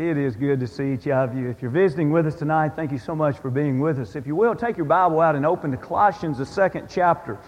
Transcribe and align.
It 0.00 0.16
is 0.16 0.34
good 0.34 0.60
to 0.60 0.66
see 0.66 0.94
each 0.94 1.06
of 1.08 1.36
you. 1.36 1.50
If 1.50 1.60
you're 1.60 1.70
visiting 1.70 2.10
with 2.10 2.26
us 2.26 2.34
tonight, 2.34 2.72
thank 2.74 2.90
you 2.90 2.98
so 2.98 3.14
much 3.14 3.36
for 3.36 3.50
being 3.50 3.80
with 3.80 3.98
us. 3.98 4.16
If 4.16 4.26
you 4.26 4.34
will, 4.34 4.54
take 4.54 4.78
your 4.78 4.86
Bible 4.86 5.20
out 5.20 5.36
and 5.36 5.44
open 5.44 5.70
to 5.72 5.76
Colossians, 5.76 6.38
the 6.38 6.46
second 6.46 6.88
chapter. 6.88 7.38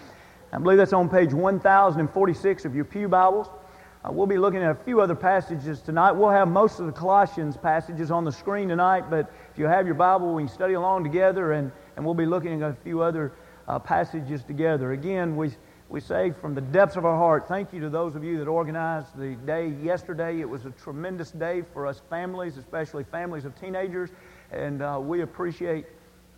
I 0.51 0.59
believe 0.59 0.77
that's 0.77 0.93
on 0.93 1.09
page 1.09 1.33
1046 1.33 2.65
of 2.65 2.75
your 2.75 2.85
Pew 2.85 3.07
Bibles. 3.07 3.47
Uh, 4.05 4.11
we'll 4.11 4.27
be 4.27 4.37
looking 4.37 4.61
at 4.61 4.69
a 4.69 4.75
few 4.75 5.01
other 5.01 5.15
passages 5.15 5.81
tonight. 5.81 6.11
We'll 6.11 6.29
have 6.29 6.47
most 6.47 6.79
of 6.79 6.85
the 6.85 6.91
Colossians 6.91 7.57
passages 7.57 8.11
on 8.11 8.23
the 8.23 8.31
screen 8.31 8.69
tonight, 8.69 9.09
but 9.09 9.33
if 9.51 9.57
you 9.57 9.65
have 9.65 9.87
your 9.87 9.95
Bible, 9.95 10.35
we 10.35 10.43
can 10.43 10.49
study 10.49 10.75
along 10.75 11.05
together, 11.05 11.53
and, 11.53 11.71
and 11.95 12.05
we'll 12.05 12.13
be 12.13 12.27
looking 12.27 12.61
at 12.61 12.69
a 12.69 12.77
few 12.83 13.01
other 13.01 13.31
uh, 13.67 13.79
passages 13.79 14.43
together. 14.43 14.91
Again, 14.91 15.35
we 15.35 15.53
we 15.93 15.99
say 15.99 16.31
from 16.41 16.55
the 16.55 16.61
depths 16.61 16.95
of 16.95 17.05
our 17.05 17.15
heart, 17.15 17.47
thank 17.47 17.71
you 17.71 17.79
to 17.79 17.87
those 17.87 18.15
of 18.15 18.23
you 18.23 18.39
that 18.39 18.47
organized 18.47 19.15
the 19.15 19.35
day 19.45 19.67
yesterday. 19.67 20.39
It 20.39 20.49
was 20.49 20.65
a 20.65 20.71
tremendous 20.71 21.29
day 21.29 21.61
for 21.71 21.85
us 21.85 22.01
families, 22.09 22.57
especially 22.57 23.03
families 23.03 23.45
of 23.45 23.55
teenagers, 23.61 24.09
and 24.51 24.81
uh, 24.81 24.99
we 24.99 25.21
appreciate 25.21 25.85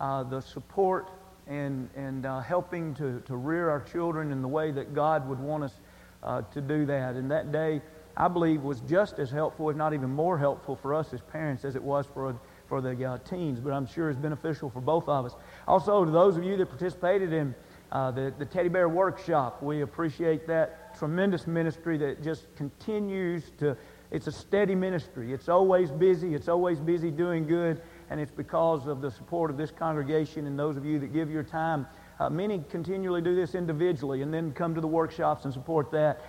uh, 0.01 0.23
the 0.23 0.41
support 0.41 1.09
and, 1.47 1.89
and 1.95 2.25
uh, 2.25 2.41
helping 2.41 2.93
to, 2.95 3.21
to 3.21 3.37
rear 3.37 3.69
our 3.69 3.79
children 3.79 4.33
in 4.33 4.41
the 4.41 4.47
way 4.47 4.71
that 4.71 4.93
God 4.93 5.25
would 5.29 5.39
want 5.39 5.63
us 5.63 5.73
uh, 6.21 6.41
to 6.41 6.59
do 6.59 6.85
that. 6.87 7.15
And 7.15 7.31
that 7.31 7.53
day, 7.53 7.81
I 8.17 8.27
believe, 8.27 8.61
was 8.61 8.81
just 8.81 9.19
as 9.19 9.31
helpful, 9.31 9.69
if 9.69 9.77
not 9.77 9.93
even 9.93 10.09
more 10.09 10.37
helpful 10.37 10.75
for 10.75 10.93
us 10.93 11.13
as 11.13 11.21
parents 11.21 11.63
as 11.63 11.77
it 11.77 11.81
was 11.81 12.05
for, 12.13 12.37
for 12.67 12.81
the 12.81 13.05
uh, 13.05 13.19
teens, 13.19 13.61
but 13.61 13.71
I'm 13.71 13.87
sure 13.87 14.09
it's 14.09 14.19
beneficial 14.19 14.69
for 14.69 14.81
both 14.81 15.07
of 15.07 15.25
us. 15.25 15.35
Also, 15.65 16.03
to 16.03 16.11
those 16.11 16.35
of 16.35 16.43
you 16.43 16.57
that 16.57 16.65
participated 16.65 17.31
in 17.31 17.55
uh, 17.91 18.11
the, 18.11 18.33
the 18.37 18.45
Teddy 18.45 18.69
Bear 18.69 18.89
Workshop. 18.89 19.61
We 19.61 19.81
appreciate 19.81 20.47
that 20.47 20.97
tremendous 20.97 21.47
ministry 21.47 21.97
that 21.97 22.23
just 22.23 22.53
continues 22.55 23.51
to, 23.59 23.77
it's 24.11 24.27
a 24.27 24.31
steady 24.31 24.75
ministry. 24.75 25.33
It's 25.33 25.49
always 25.49 25.91
busy, 25.91 26.35
it's 26.35 26.47
always 26.47 26.79
busy 26.79 27.11
doing 27.11 27.47
good, 27.47 27.81
and 28.09 28.19
it's 28.19 28.31
because 28.31 28.87
of 28.87 29.01
the 29.01 29.11
support 29.11 29.51
of 29.51 29.57
this 29.57 29.71
congregation 29.71 30.47
and 30.47 30.57
those 30.57 30.77
of 30.77 30.85
you 30.85 30.99
that 30.99 31.13
give 31.13 31.29
your 31.29 31.43
time. 31.43 31.87
Uh, 32.19 32.29
many 32.29 32.63
continually 32.69 33.21
do 33.21 33.35
this 33.35 33.55
individually 33.55 34.21
and 34.21 34.33
then 34.33 34.51
come 34.53 34.73
to 34.73 34.81
the 34.81 34.87
workshops 34.87 35.43
and 35.43 35.53
support 35.53 35.91
that. 35.91 36.21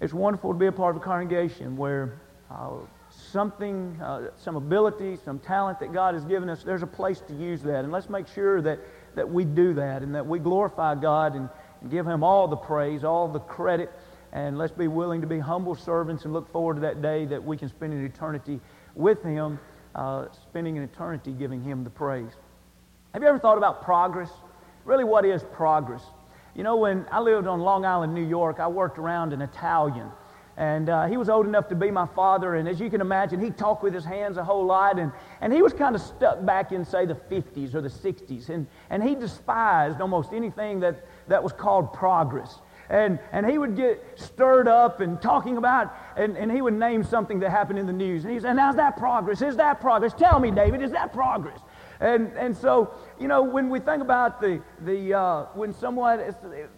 It's 0.00 0.12
wonderful 0.12 0.52
to 0.52 0.58
be 0.58 0.66
a 0.66 0.72
part 0.72 0.94
of 0.94 1.02
a 1.02 1.04
congregation 1.04 1.76
where 1.76 2.20
uh, 2.50 2.72
something, 3.10 3.98
uh, 4.02 4.30
some 4.36 4.56
ability, 4.56 5.16
some 5.24 5.38
talent 5.38 5.80
that 5.80 5.92
God 5.92 6.14
has 6.14 6.24
given 6.24 6.48
us, 6.48 6.62
there's 6.62 6.82
a 6.82 6.86
place 6.86 7.20
to 7.28 7.34
use 7.34 7.62
that. 7.62 7.84
And 7.84 7.92
let's 7.92 8.08
make 8.08 8.28
sure 8.28 8.60
that 8.62 8.78
that 9.18 9.28
we 9.28 9.44
do 9.44 9.74
that 9.74 10.02
and 10.02 10.14
that 10.14 10.26
we 10.26 10.38
glorify 10.38 10.94
God 10.94 11.34
and, 11.34 11.48
and 11.80 11.90
give 11.90 12.06
Him 12.06 12.22
all 12.22 12.48
the 12.48 12.56
praise, 12.56 13.04
all 13.04 13.28
the 13.28 13.40
credit. 13.40 13.90
And 14.32 14.56
let's 14.56 14.72
be 14.72 14.88
willing 14.88 15.20
to 15.20 15.26
be 15.26 15.38
humble 15.38 15.74
servants 15.74 16.24
and 16.24 16.32
look 16.32 16.50
forward 16.52 16.74
to 16.74 16.80
that 16.82 17.02
day 17.02 17.24
that 17.26 17.42
we 17.42 17.56
can 17.56 17.68
spend 17.68 17.92
an 17.92 18.04
eternity 18.04 18.60
with 18.94 19.22
Him, 19.22 19.58
uh, 19.94 20.26
spending 20.42 20.78
an 20.78 20.84
eternity 20.84 21.32
giving 21.32 21.62
Him 21.62 21.82
the 21.82 21.90
praise. 21.90 22.32
Have 23.12 23.22
you 23.22 23.28
ever 23.28 23.38
thought 23.38 23.58
about 23.58 23.82
progress? 23.82 24.30
Really, 24.84 25.04
what 25.04 25.24
is 25.24 25.42
progress? 25.52 26.02
You 26.54 26.62
know, 26.62 26.76
when 26.76 27.06
I 27.10 27.20
lived 27.20 27.46
on 27.46 27.60
Long 27.60 27.84
Island, 27.84 28.14
New 28.14 28.26
York, 28.26 28.60
I 28.60 28.68
worked 28.68 28.98
around 28.98 29.32
an 29.32 29.42
Italian. 29.42 30.10
And 30.58 30.88
uh, 30.90 31.06
he 31.06 31.16
was 31.16 31.28
old 31.28 31.46
enough 31.46 31.68
to 31.68 31.76
be 31.76 31.88
my 31.92 32.06
father, 32.16 32.56
and 32.56 32.68
as 32.68 32.80
you 32.80 32.90
can 32.90 33.00
imagine, 33.00 33.38
he 33.38 33.50
talked 33.50 33.84
with 33.84 33.94
his 33.94 34.04
hands 34.04 34.38
a 34.38 34.44
whole 34.44 34.66
lot, 34.66 34.98
and, 34.98 35.12
and 35.40 35.52
he 35.52 35.62
was 35.62 35.72
kind 35.72 35.94
of 35.94 36.02
stuck 36.02 36.44
back 36.44 36.72
in, 36.72 36.84
say, 36.84 37.06
the 37.06 37.14
50s 37.14 37.76
or 37.76 37.80
the 37.80 37.88
60s, 37.88 38.48
and, 38.48 38.66
and 38.90 39.00
he 39.00 39.14
despised 39.14 40.00
almost 40.00 40.32
anything 40.32 40.80
that, 40.80 41.06
that 41.28 41.40
was 41.40 41.52
called 41.52 41.92
progress. 41.92 42.58
And, 42.90 43.20
and 43.30 43.48
he 43.48 43.56
would 43.56 43.76
get 43.76 44.02
stirred 44.16 44.66
up 44.66 45.00
and 45.00 45.22
talking 45.22 45.58
about, 45.58 45.94
and, 46.16 46.36
and 46.36 46.50
he 46.50 46.60
would 46.60 46.74
name 46.74 47.04
something 47.04 47.38
that 47.38 47.50
happened 47.50 47.78
in 47.78 47.86
the 47.86 47.92
news. 47.92 48.24
And 48.24 48.34
he 48.34 48.40
said, 48.40 48.58
How's 48.58 48.76
that 48.76 48.96
progress? 48.96 49.42
Is 49.42 49.56
that 49.58 49.80
progress? 49.80 50.12
Tell 50.14 50.40
me, 50.40 50.50
David, 50.50 50.82
is 50.82 50.90
that 50.90 51.12
progress? 51.12 51.60
And, 52.00 52.32
and 52.36 52.56
so, 52.56 52.94
you 53.18 53.26
know, 53.26 53.42
when 53.42 53.68
we 53.68 53.80
think 53.80 54.02
about 54.02 54.40
the, 54.40 54.62
the 54.84 55.14
uh, 55.14 55.44
when 55.54 55.72
someone, 55.72 56.20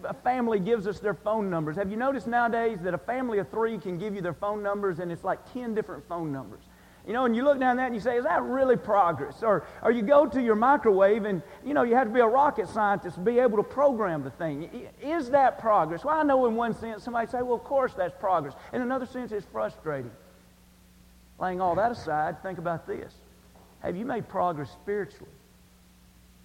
a 0.04 0.14
family 0.14 0.58
gives 0.58 0.86
us 0.86 0.98
their 0.98 1.14
phone 1.14 1.50
numbers, 1.50 1.76
have 1.76 1.90
you 1.90 1.96
noticed 1.96 2.26
nowadays 2.26 2.78
that 2.82 2.94
a 2.94 2.98
family 2.98 3.38
of 3.38 3.50
three 3.50 3.76
can 3.76 3.98
give 3.98 4.14
you 4.14 4.22
their 4.22 4.32
phone 4.32 4.62
numbers 4.62 4.98
and 4.98 5.12
it's 5.12 5.24
like 5.24 5.52
10 5.52 5.74
different 5.74 6.08
phone 6.08 6.32
numbers? 6.32 6.62
You 7.06 7.14
know, 7.14 7.24
and 7.24 7.34
you 7.34 7.44
look 7.44 7.58
down 7.58 7.76
that 7.78 7.86
and 7.86 7.94
you 7.94 8.00
say, 8.00 8.18
is 8.18 8.24
that 8.24 8.42
really 8.42 8.76
progress? 8.76 9.42
Or, 9.42 9.66
or 9.82 9.90
you 9.90 10.02
go 10.02 10.26
to 10.26 10.40
your 10.40 10.54
microwave 10.54 11.24
and, 11.24 11.42
you 11.64 11.74
know, 11.74 11.82
you 11.82 11.94
have 11.96 12.06
to 12.06 12.12
be 12.12 12.20
a 12.20 12.26
rocket 12.26 12.68
scientist 12.68 13.16
to 13.16 13.20
be 13.20 13.38
able 13.38 13.56
to 13.56 13.62
program 13.62 14.22
the 14.22 14.30
thing. 14.30 14.88
Is 15.02 15.30
that 15.30 15.58
progress? 15.58 16.04
Well, 16.04 16.16
I 16.16 16.22
know 16.22 16.46
in 16.46 16.54
one 16.56 16.74
sense 16.74 17.02
somebody 17.02 17.30
say, 17.30 17.42
well, 17.42 17.54
of 17.54 17.64
course 17.64 17.92
that's 17.94 18.14
progress. 18.20 18.54
In 18.72 18.82
another 18.82 19.06
sense, 19.06 19.32
it's 19.32 19.46
frustrating. 19.50 20.10
Laying 21.38 21.60
all 21.60 21.74
that 21.74 21.90
aside, 21.90 22.42
think 22.42 22.58
about 22.58 22.86
this. 22.86 23.14
Have 23.80 23.96
you 23.96 24.04
made 24.04 24.28
progress 24.28 24.70
spiritually? 24.70 25.32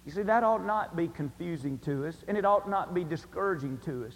You 0.04 0.12
see, 0.12 0.22
that 0.22 0.44
ought 0.44 0.64
not 0.64 0.96
be 0.96 1.08
confusing 1.08 1.78
to 1.80 2.06
us, 2.06 2.16
and 2.28 2.36
it 2.36 2.44
ought 2.44 2.68
not 2.68 2.94
be 2.94 3.04
discouraging 3.04 3.78
to 3.84 4.06
us. 4.06 4.14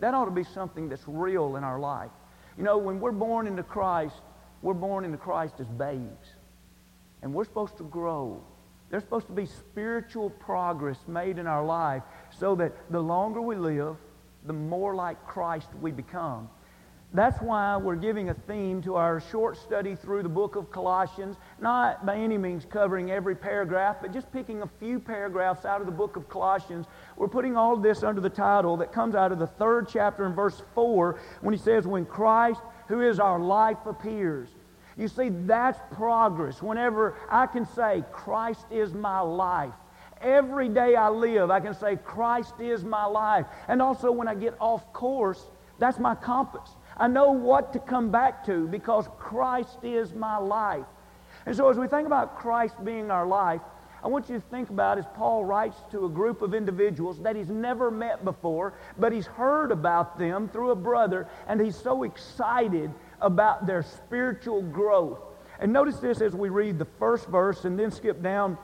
That 0.00 0.12
ought 0.12 0.24
to 0.24 0.30
be 0.30 0.44
something 0.44 0.88
that's 0.88 1.04
real 1.06 1.56
in 1.56 1.64
our 1.64 1.78
life. 1.78 2.10
You 2.58 2.64
know, 2.64 2.78
when 2.78 3.00
we're 3.00 3.12
born 3.12 3.46
into 3.46 3.62
Christ, 3.62 4.20
we're 4.62 4.74
born 4.74 5.04
into 5.04 5.18
Christ 5.18 5.54
as 5.60 5.68
babes. 5.68 6.34
And 7.22 7.32
we're 7.32 7.44
supposed 7.44 7.76
to 7.78 7.84
grow. 7.84 8.42
There's 8.90 9.02
supposed 9.02 9.26
to 9.28 9.32
be 9.32 9.46
spiritual 9.46 10.30
progress 10.30 10.98
made 11.06 11.38
in 11.38 11.46
our 11.46 11.64
life 11.64 12.02
so 12.30 12.54
that 12.56 12.72
the 12.90 13.00
longer 13.00 13.40
we 13.40 13.56
live, 13.56 13.96
the 14.46 14.52
more 14.52 14.94
like 14.94 15.24
Christ 15.26 15.68
we 15.80 15.90
become. 15.90 16.48
That's 17.14 17.40
why 17.40 17.76
we're 17.76 17.94
giving 17.94 18.30
a 18.30 18.34
theme 18.34 18.82
to 18.82 18.96
our 18.96 19.20
short 19.20 19.56
study 19.56 19.94
through 19.94 20.24
the 20.24 20.28
book 20.28 20.56
of 20.56 20.72
Colossians, 20.72 21.36
not 21.60 22.04
by 22.04 22.16
any 22.16 22.36
means 22.36 22.64
covering 22.64 23.12
every 23.12 23.36
paragraph, 23.36 23.98
but 24.02 24.12
just 24.12 24.32
picking 24.32 24.62
a 24.62 24.66
few 24.80 24.98
paragraphs 24.98 25.64
out 25.64 25.80
of 25.80 25.86
the 25.86 25.92
book 25.92 26.16
of 26.16 26.28
Colossians. 26.28 26.86
We're 27.16 27.28
putting 27.28 27.56
all 27.56 27.76
this 27.76 28.02
under 28.02 28.20
the 28.20 28.28
title 28.28 28.76
that 28.78 28.92
comes 28.92 29.14
out 29.14 29.30
of 29.30 29.38
the 29.38 29.46
third 29.46 29.86
chapter 29.88 30.26
in 30.26 30.34
verse 30.34 30.60
4 30.74 31.20
when 31.40 31.54
he 31.54 31.60
says, 31.60 31.86
When 31.86 32.04
Christ, 32.04 32.60
who 32.88 33.00
is 33.00 33.20
our 33.20 33.38
life, 33.38 33.78
appears. 33.86 34.48
You 34.96 35.06
see, 35.06 35.28
that's 35.28 35.78
progress. 35.94 36.62
Whenever 36.62 37.16
I 37.30 37.46
can 37.46 37.64
say, 37.64 38.02
Christ 38.10 38.66
is 38.72 38.92
my 38.92 39.20
life. 39.20 39.74
Every 40.20 40.68
day 40.68 40.96
I 40.96 41.10
live, 41.10 41.52
I 41.52 41.60
can 41.60 41.74
say, 41.74 41.94
Christ 41.94 42.54
is 42.58 42.82
my 42.82 43.04
life. 43.04 43.46
And 43.68 43.80
also 43.80 44.10
when 44.10 44.26
I 44.26 44.34
get 44.34 44.56
off 44.58 44.92
course, 44.92 45.44
that's 45.78 45.98
my 45.98 46.14
compass. 46.14 46.70
I 46.96 47.08
know 47.08 47.32
what 47.32 47.72
to 47.72 47.78
come 47.78 48.10
back 48.10 48.44
to 48.46 48.66
because 48.68 49.08
Christ 49.18 49.78
is 49.82 50.12
my 50.14 50.36
life. 50.36 50.86
And 51.46 51.54
so 51.56 51.68
as 51.68 51.76
we 51.76 51.88
think 51.88 52.06
about 52.06 52.38
Christ 52.38 52.82
being 52.84 53.10
our 53.10 53.26
life, 53.26 53.60
I 54.02 54.08
want 54.08 54.28
you 54.28 54.34
to 54.34 54.40
think 54.48 54.68
about 54.68 54.98
as 54.98 55.06
Paul 55.14 55.44
writes 55.44 55.78
to 55.90 56.04
a 56.04 56.08
group 56.10 56.42
of 56.42 56.52
individuals 56.52 57.20
that 57.22 57.36
he's 57.36 57.48
never 57.48 57.90
met 57.90 58.22
before, 58.22 58.74
but 58.98 59.12
he's 59.12 59.26
heard 59.26 59.72
about 59.72 60.18
them 60.18 60.46
through 60.48 60.72
a 60.72 60.76
brother, 60.76 61.26
and 61.48 61.58
he's 61.58 61.76
so 61.76 62.02
excited 62.02 62.92
about 63.22 63.66
their 63.66 63.82
spiritual 63.82 64.60
growth. 64.60 65.20
And 65.58 65.72
notice 65.72 65.96
this 66.00 66.20
as 66.20 66.34
we 66.34 66.50
read 66.50 66.78
the 66.78 66.86
first 66.98 67.28
verse 67.28 67.64
and 67.64 67.78
then 67.78 67.90
skip 67.90 68.22
down 68.22 68.58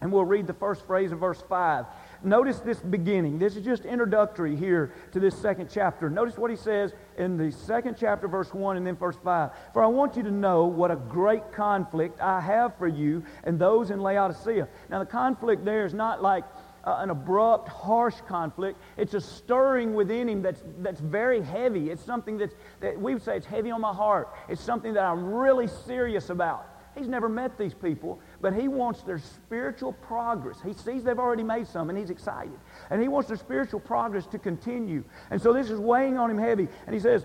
and 0.00 0.12
we'll 0.12 0.24
read 0.26 0.46
the 0.46 0.52
first 0.52 0.86
phrase 0.86 1.12
of 1.12 1.20
verse 1.20 1.42
5. 1.48 1.86
Notice 2.22 2.58
this 2.60 2.78
beginning. 2.80 3.38
This 3.38 3.56
is 3.56 3.64
just 3.64 3.86
introductory 3.86 4.54
here 4.54 4.92
to 5.12 5.20
this 5.20 5.34
second 5.34 5.70
chapter. 5.72 6.10
Notice 6.10 6.36
what 6.36 6.50
he 6.50 6.56
says 6.56 6.92
in 7.18 7.36
the 7.36 7.50
second 7.50 7.96
chapter, 7.98 8.28
verse 8.28 8.52
1 8.52 8.76
and 8.76 8.86
then 8.86 8.96
verse 8.96 9.16
5. 9.22 9.50
For 9.72 9.82
I 9.82 9.86
want 9.86 10.16
you 10.16 10.22
to 10.22 10.30
know 10.30 10.64
what 10.64 10.90
a 10.90 10.96
great 10.96 11.52
conflict 11.52 12.20
I 12.20 12.40
have 12.40 12.76
for 12.76 12.88
you 12.88 13.24
and 13.44 13.58
those 13.58 13.90
in 13.90 14.00
Laodicea. 14.00 14.68
Now, 14.90 14.98
the 14.98 15.06
conflict 15.06 15.64
there 15.64 15.84
is 15.84 15.94
not 15.94 16.22
like 16.22 16.44
uh, 16.84 16.96
an 16.98 17.10
abrupt, 17.10 17.68
harsh 17.68 18.16
conflict. 18.28 18.78
It's 18.96 19.14
a 19.14 19.20
stirring 19.20 19.94
within 19.94 20.28
him 20.28 20.42
that's, 20.42 20.62
that's 20.78 21.00
very 21.00 21.40
heavy. 21.40 21.90
It's 21.90 22.04
something 22.04 22.36
that's, 22.36 22.54
that 22.80 23.00
we 23.00 23.14
would 23.14 23.22
say 23.22 23.36
it's 23.36 23.46
heavy 23.46 23.70
on 23.70 23.80
my 23.80 23.92
heart. 23.92 24.28
It's 24.48 24.60
something 24.60 24.92
that 24.94 25.04
I'm 25.04 25.32
really 25.32 25.66
serious 25.66 26.30
about. 26.30 26.68
He's 26.96 27.08
never 27.08 27.28
met 27.28 27.58
these 27.58 27.74
people, 27.74 28.20
but 28.44 28.52
he 28.52 28.68
wants 28.68 29.00
their 29.00 29.18
spiritual 29.18 29.94
progress. 29.94 30.58
He 30.62 30.74
sees 30.74 31.02
they've 31.02 31.18
already 31.18 31.42
made 31.42 31.66
some, 31.66 31.88
and 31.88 31.98
he's 31.98 32.10
excited. 32.10 32.52
And 32.90 33.00
he 33.00 33.08
wants 33.08 33.26
their 33.26 33.38
spiritual 33.38 33.80
progress 33.80 34.26
to 34.26 34.38
continue. 34.38 35.02
And 35.30 35.40
so 35.40 35.54
this 35.54 35.70
is 35.70 35.80
weighing 35.80 36.18
on 36.18 36.30
him 36.30 36.36
heavy. 36.36 36.68
And 36.84 36.94
he 36.94 37.00
says, 37.00 37.24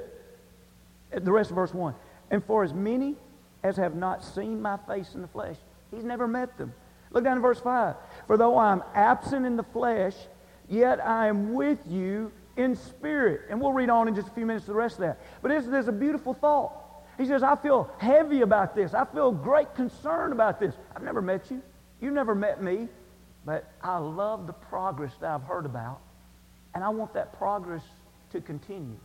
the 1.11 1.29
rest 1.29 1.49
of 1.49 1.57
verse 1.57 1.73
1, 1.73 1.93
and 2.31 2.41
for 2.45 2.63
as 2.63 2.73
many 2.73 3.17
as 3.63 3.75
have 3.75 3.95
not 3.95 4.23
seen 4.23 4.61
my 4.61 4.77
face 4.87 5.13
in 5.13 5.21
the 5.21 5.27
flesh, 5.27 5.57
he's 5.91 6.05
never 6.05 6.25
met 6.25 6.57
them. 6.57 6.73
Look 7.11 7.25
down 7.25 7.35
in 7.35 7.41
verse 7.41 7.59
5. 7.59 7.95
For 8.25 8.37
though 8.37 8.55
I 8.55 8.71
am 8.71 8.81
absent 8.95 9.45
in 9.45 9.57
the 9.57 9.63
flesh, 9.63 10.15
yet 10.69 11.05
I 11.05 11.27
am 11.27 11.53
with 11.53 11.79
you 11.85 12.31
in 12.55 12.77
spirit. 12.77 13.41
And 13.49 13.59
we'll 13.59 13.73
read 13.73 13.89
on 13.89 14.07
in 14.07 14.15
just 14.15 14.29
a 14.29 14.31
few 14.31 14.45
minutes 14.45 14.67
the 14.67 14.73
rest 14.73 14.95
of 14.95 15.01
that. 15.01 15.19
But 15.41 15.49
there's 15.49 15.89
a 15.89 15.91
beautiful 15.91 16.33
thought. 16.33 16.85
He 17.19 17.25
says, 17.25 17.43
I 17.43 17.57
feel 17.57 17.91
heavy 17.97 18.41
about 18.41 18.75
this. 18.75 18.93
I 18.93 19.03
feel 19.03 19.31
great 19.31 19.75
concern 19.75 20.31
about 20.31 20.57
this. 20.57 20.73
I've 20.95 21.03
never 21.03 21.21
met 21.21 21.51
you. 21.51 21.61
You've 21.99 22.13
never 22.13 22.33
met 22.33 22.63
me. 22.63 22.87
But 23.45 23.69
I 23.83 23.97
love 23.97 24.47
the 24.47 24.53
progress 24.53 25.11
that 25.19 25.29
I've 25.29 25.43
heard 25.43 25.65
about. 25.65 25.99
And 26.73 26.81
I 26.81 26.89
want 26.89 27.13
that 27.15 27.37
progress 27.37 27.83
to 28.31 28.39
continue. 28.39 28.97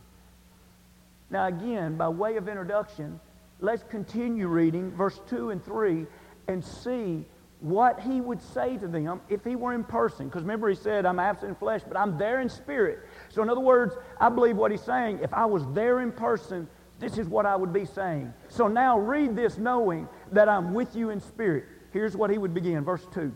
Now, 1.29 1.47
again, 1.47 1.97
by 1.97 2.07
way 2.07 2.37
of 2.37 2.47
introduction, 2.47 3.19
let's 3.59 3.83
continue 3.83 4.47
reading 4.47 4.91
verse 4.91 5.19
2 5.29 5.49
and 5.49 5.63
3 5.63 6.05
and 6.47 6.63
see 6.63 7.25
what 7.59 7.99
he 7.99 8.21
would 8.21 8.41
say 8.41 8.77
to 8.77 8.87
them 8.87 9.19
if 9.27 9.43
he 9.43 9.57
were 9.57 9.73
in 9.73 9.83
person. 9.83 10.27
Because 10.27 10.43
remember, 10.43 10.69
he 10.69 10.75
said, 10.75 11.05
I'm 11.05 11.19
absent 11.19 11.49
in 11.49 11.55
flesh, 11.55 11.81
but 11.85 11.97
I'm 11.97 12.17
there 12.17 12.39
in 12.39 12.47
spirit. 12.47 12.99
So, 13.27 13.41
in 13.41 13.49
other 13.49 13.59
words, 13.59 13.95
I 14.21 14.29
believe 14.29 14.55
what 14.55 14.71
he's 14.71 14.83
saying. 14.83 15.19
If 15.21 15.33
I 15.33 15.45
was 15.45 15.63
there 15.73 15.99
in 15.99 16.13
person, 16.13 16.69
this 16.99 17.17
is 17.17 17.27
what 17.27 17.45
I 17.45 17.55
would 17.55 17.73
be 17.73 17.85
saying. 17.85 18.33
So 18.47 18.67
now 18.67 18.97
read 18.99 19.35
this 19.35 19.57
knowing 19.57 20.07
that 20.31 20.47
I'm 20.47 20.73
with 20.73 20.95
you 20.95 21.09
in 21.09 21.19
spirit. 21.19 21.65
Here's 21.91 22.15
what 22.15 22.29
he 22.29 22.37
would 22.37 22.53
begin, 22.53 22.83
verse 22.83 23.05
2 23.13 23.33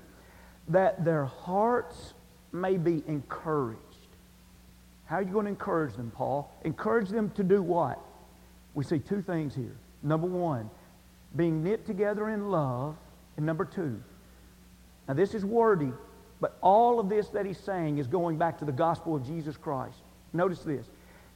that 0.70 1.04
their 1.04 1.26
hearts 1.26 2.14
may 2.52 2.78
be 2.78 3.04
encouraged. 3.08 3.80
How 5.06 5.16
are 5.16 5.24
you 5.24 5.32
going 5.32 5.46
to 5.46 5.50
encourage 5.50 5.96
them, 5.96 6.12
Paul? 6.16 6.54
Encourage 6.64 7.10
them 7.10 7.32
to 7.32 7.44
do 7.44 7.64
what? 7.64 8.00
We 8.76 8.84
see 8.84 9.00
two 9.00 9.24
things 9.24 9.56
here. 9.56 9.76
Number 10.04 10.28
one, 10.28 10.70
being 11.36 11.64
knit 11.64 11.86
together 11.86 12.30
in 12.30 12.52
love. 12.52 12.96
And 13.38 13.46
number 13.46 13.66
two, 13.66 14.00
now 15.08 15.16
this 15.16 15.34
is 15.34 15.44
wordy, 15.44 15.92
but 16.40 16.58
all 16.62 17.00
of 17.00 17.10
this 17.10 17.30
that 17.30 17.46
he's 17.46 17.60
saying 17.60 17.98
is 17.98 18.06
going 18.06 18.38
back 18.38 18.60
to 18.60 18.66
the 18.66 18.72
gospel 18.72 19.16
of 19.16 19.26
Jesus 19.26 19.58
Christ. 19.58 19.98
Notice 20.34 20.60
this. 20.60 20.86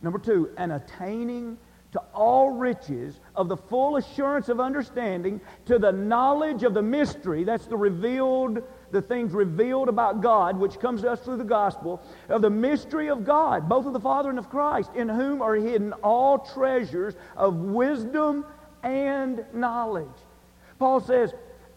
Number 0.02 0.20
two, 0.20 0.52
and 0.58 0.74
attaining 0.74 1.58
to 1.94 2.02
all 2.14 2.50
riches 2.50 3.20
of 3.36 3.48
the 3.48 3.56
full 3.56 3.98
assurance 3.98 4.50
of 4.50 4.60
understanding, 4.60 5.40
to 5.66 5.78
the 5.78 5.92
knowledge 5.92 6.64
of 6.64 6.74
the 6.74 6.82
mystery, 6.82 7.44
that's 7.44 7.68
the 7.68 7.78
revealed, 7.78 8.64
the 8.92 9.02
things 9.02 9.32
revealed 9.32 9.90
about 9.90 10.20
God, 10.20 10.58
which 10.58 10.80
comes 10.80 11.02
to 11.02 11.12
us 11.12 11.20
through 11.22 11.38
the 11.38 11.44
gospel, 11.44 12.02
of 12.30 12.42
the 12.42 12.50
mystery 12.50 13.10
of 13.10 13.24
God, 13.24 13.70
both 13.70 13.86
of 13.86 13.94
the 13.94 14.00
Father 14.00 14.32
and 14.32 14.40
of 14.40 14.50
Christ, 14.50 14.90
in 14.96 15.08
whom 15.08 15.44
are 15.44 15.54
hidden 15.54 15.94
all 16.04 16.40
treasures 16.40 17.16
of 17.38 17.58
wisdom 17.58 18.44
and 18.82 19.46
knowledge. 19.54 20.08
Paul 20.80 21.00
says, 21.00 21.36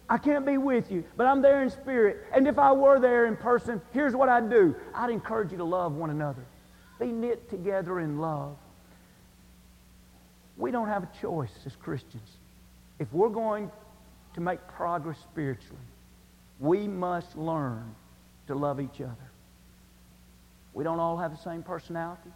I 0.08 0.16
can't 0.16 0.46
be 0.46 0.56
with 0.56 0.90
you, 0.90 1.04
but 1.18 1.26
I'm 1.26 1.42
there 1.42 1.62
in 1.62 1.68
spirit. 1.68 2.24
And 2.32 2.48
if 2.48 2.58
I 2.58 2.72
were 2.72 2.98
there 2.98 3.26
in 3.26 3.36
person, 3.36 3.82
here's 3.92 4.16
what 4.16 4.30
I'd 4.30 4.48
do 4.48 4.74
I'd 4.94 5.10
encourage 5.10 5.52
you 5.52 5.58
to 5.58 5.64
love 5.64 5.92
one 5.92 6.08
another. 6.08 6.46
Be 6.98 7.12
knit 7.12 7.50
together 7.50 8.00
in 8.00 8.18
love. 8.18 8.56
We 10.56 10.70
don't 10.70 10.88
have 10.88 11.02
a 11.02 11.10
choice 11.20 11.52
as 11.66 11.76
Christians. 11.76 12.28
If 12.98 13.12
we're 13.12 13.28
going 13.28 13.70
to 14.34 14.40
make 14.40 14.66
progress 14.68 15.18
spiritually, 15.18 15.78
we 16.60 16.88
must 16.88 17.36
learn 17.36 17.94
to 18.46 18.54
love 18.54 18.80
each 18.80 19.00
other. 19.00 19.30
We 20.72 20.84
don't 20.84 21.00
all 21.00 21.16
have 21.16 21.30
the 21.30 21.42
same 21.42 21.62
personality. 21.62 22.30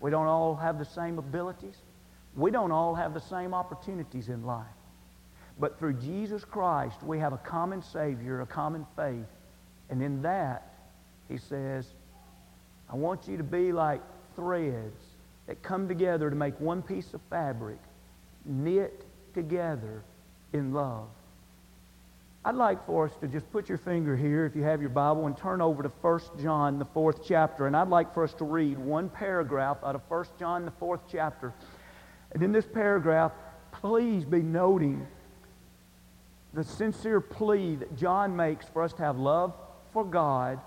We 0.00 0.10
don't 0.10 0.26
all 0.26 0.56
have 0.56 0.78
the 0.78 0.84
same 0.84 1.18
abilities. 1.18 1.76
We 2.36 2.50
don't 2.50 2.72
all 2.72 2.94
have 2.94 3.14
the 3.14 3.20
same 3.20 3.54
opportunities 3.54 4.28
in 4.28 4.44
life. 4.44 4.66
But 5.58 5.78
through 5.78 5.94
Jesus 5.94 6.44
Christ, 6.44 7.02
we 7.02 7.18
have 7.18 7.32
a 7.32 7.38
common 7.38 7.82
Savior, 7.82 8.42
a 8.42 8.46
common 8.46 8.86
faith. 8.94 9.24
And 9.88 10.02
in 10.02 10.20
that, 10.22 10.74
he 11.28 11.38
says, 11.38 11.86
I 12.90 12.96
want 12.96 13.26
you 13.26 13.36
to 13.38 13.42
be 13.42 13.72
like 13.72 14.02
threads 14.34 15.02
that 15.46 15.62
come 15.62 15.88
together 15.88 16.30
to 16.30 16.36
make 16.36 16.58
one 16.60 16.82
piece 16.82 17.14
of 17.14 17.20
fabric, 17.30 17.78
knit 18.44 19.04
together 19.34 20.02
in 20.52 20.72
love. 20.72 21.08
I'd 22.44 22.54
like 22.54 22.86
for 22.86 23.06
us 23.06 23.12
to 23.20 23.26
just 23.26 23.50
put 23.50 23.68
your 23.68 23.78
finger 23.78 24.16
here, 24.16 24.46
if 24.46 24.54
you 24.54 24.62
have 24.62 24.80
your 24.80 24.90
Bible, 24.90 25.26
and 25.26 25.36
turn 25.36 25.60
over 25.60 25.82
to 25.82 25.88
1 25.88 26.20
John, 26.40 26.78
the 26.78 26.84
fourth 26.84 27.26
chapter. 27.26 27.66
And 27.66 27.76
I'd 27.76 27.88
like 27.88 28.14
for 28.14 28.22
us 28.22 28.34
to 28.34 28.44
read 28.44 28.78
one 28.78 29.08
paragraph 29.08 29.78
out 29.82 29.96
of 29.96 30.02
1 30.08 30.26
John, 30.38 30.64
the 30.64 30.70
fourth 30.70 31.00
chapter. 31.10 31.52
And 32.30 32.42
in 32.44 32.52
this 32.52 32.64
paragraph, 32.64 33.32
please 33.72 34.24
be 34.24 34.42
noting 34.42 35.06
the 36.54 36.62
sincere 36.62 37.20
plea 37.20 37.74
that 37.76 37.96
John 37.96 38.36
makes 38.36 38.66
for 38.66 38.82
us 38.82 38.92
to 38.94 39.02
have 39.02 39.18
love 39.18 39.52
for 39.92 40.04
God, 40.04 40.60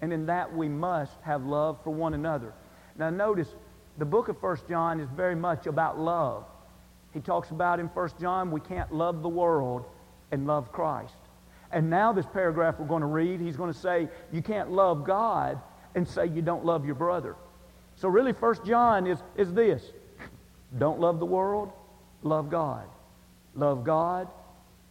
and 0.00 0.12
in 0.12 0.26
that 0.26 0.52
we 0.52 0.68
must 0.68 1.20
have 1.22 1.44
love 1.44 1.78
for 1.84 1.90
one 1.90 2.14
another. 2.14 2.52
Now, 2.98 3.10
notice 3.10 3.48
the 3.98 4.04
book 4.04 4.28
of 4.28 4.42
1 4.42 4.58
John 4.68 5.00
is 5.00 5.08
very 5.10 5.34
much 5.34 5.66
about 5.66 5.98
love. 5.98 6.44
He 7.12 7.20
talks 7.20 7.50
about 7.50 7.78
in 7.78 7.86
1 7.86 8.10
John 8.20 8.50
we 8.50 8.60
can't 8.60 8.92
love 8.92 9.22
the 9.22 9.28
world 9.28 9.84
and 10.30 10.46
love 10.46 10.72
Christ. 10.72 11.14
And 11.70 11.88
now 11.90 12.12
this 12.12 12.26
paragraph 12.26 12.78
we're 12.78 12.86
going 12.86 13.00
to 13.00 13.06
read, 13.06 13.40
he's 13.40 13.56
going 13.56 13.72
to 13.72 13.78
say 13.78 14.08
you 14.32 14.42
can't 14.42 14.70
love 14.70 15.04
God 15.04 15.60
and 15.94 16.06
say 16.06 16.26
you 16.26 16.42
don't 16.42 16.64
love 16.64 16.86
your 16.86 16.94
brother. 16.94 17.36
So 17.96 18.08
really 18.08 18.32
1 18.32 18.66
John 18.66 19.06
is, 19.06 19.18
is 19.36 19.52
this. 19.52 19.82
Don't 20.78 21.00
love 21.00 21.18
the 21.18 21.26
world, 21.26 21.70
love 22.22 22.50
God. 22.50 22.86
Love 23.54 23.84
God, 23.84 24.28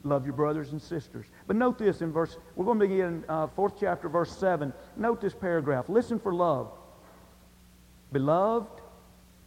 love 0.04 0.26
your 0.26 0.36
brothers 0.36 0.72
and 0.72 0.82
sisters. 0.82 1.26
But 1.48 1.56
note 1.56 1.80
this 1.80 2.02
in 2.02 2.12
verse, 2.12 2.38
we're 2.56 2.66
going 2.66 2.80
to 2.80 2.88
begin 2.88 3.24
uh, 3.28 3.48
fourth 3.48 3.74
chapter, 3.80 4.08
verse 4.08 4.36
7. 4.38 4.72
Note 4.98 5.20
this 5.20 5.34
paragraph. 5.34 5.90
Listen 5.90 6.20
for 6.20 6.34
love. 6.34 6.72
Beloved, 8.12 8.82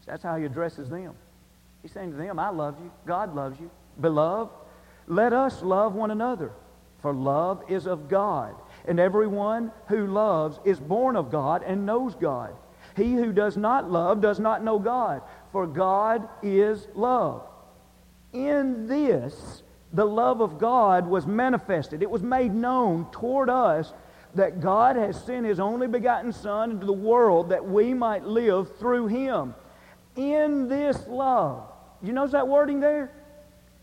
that's 0.06 0.23
how 0.23 0.37
he 0.37 0.45
addresses 0.45 0.89
them. 0.89 1.15
He's 1.83 1.93
saying 1.93 2.12
to 2.12 2.17
them, 2.17 2.39
I 2.39 2.51
love 2.51 2.77
you. 2.83 2.91
God 3.06 3.35
loves 3.35 3.59
you. 3.61 3.71
Beloved, 4.01 4.53
let 5.06 5.33
us 5.33 5.62
love 5.62 5.95
one 5.95 6.11
another, 6.11 6.53
for 7.01 7.12
love 7.12 7.62
is 7.69 7.87
of 7.87 8.09
God. 8.09 8.55
And 8.87 8.99
everyone 8.99 9.71
who 9.89 10.06
loves 10.06 10.59
is 10.65 10.81
born 10.81 11.17
of 11.17 11.31
God 11.31 11.62
and 11.62 11.87
knows 11.87 12.15
God. 12.15 12.55
He 12.97 13.15
who 13.15 13.33
does 13.33 13.56
not 13.56 13.91
love 13.91 14.21
does 14.21 14.39
not 14.39 14.62
know 14.62 14.79
God, 14.79 15.23
for 15.53 15.67
God 15.67 16.29
is 16.43 16.87
love. 16.95 17.47
In 18.33 18.87
this, 18.87 19.62
the 19.93 20.05
love 20.05 20.41
of 20.41 20.59
God 20.59 21.06
was 21.06 21.27
manifested. 21.27 22.03
It 22.03 22.11
was 22.11 22.23
made 22.23 22.55
known 22.55 23.11
toward 23.11 23.49
us 23.49 23.93
that 24.35 24.61
God 24.61 24.97
has 24.97 25.23
sent 25.23 25.47
His 25.47 25.61
only 25.61 25.87
begotten 25.87 26.33
Son 26.33 26.73
into 26.73 26.87
the 26.87 26.93
world 26.93 27.51
that 27.51 27.65
we 27.65 27.95
might 27.95 28.25
live 28.25 28.77
through 28.79 29.06
Him 29.06 29.55
in 30.16 30.69
this 30.69 31.06
love. 31.06 31.70
You 32.02 32.12
notice 32.12 32.32
that 32.32 32.49
wording 32.49 32.81
there? 32.81 33.12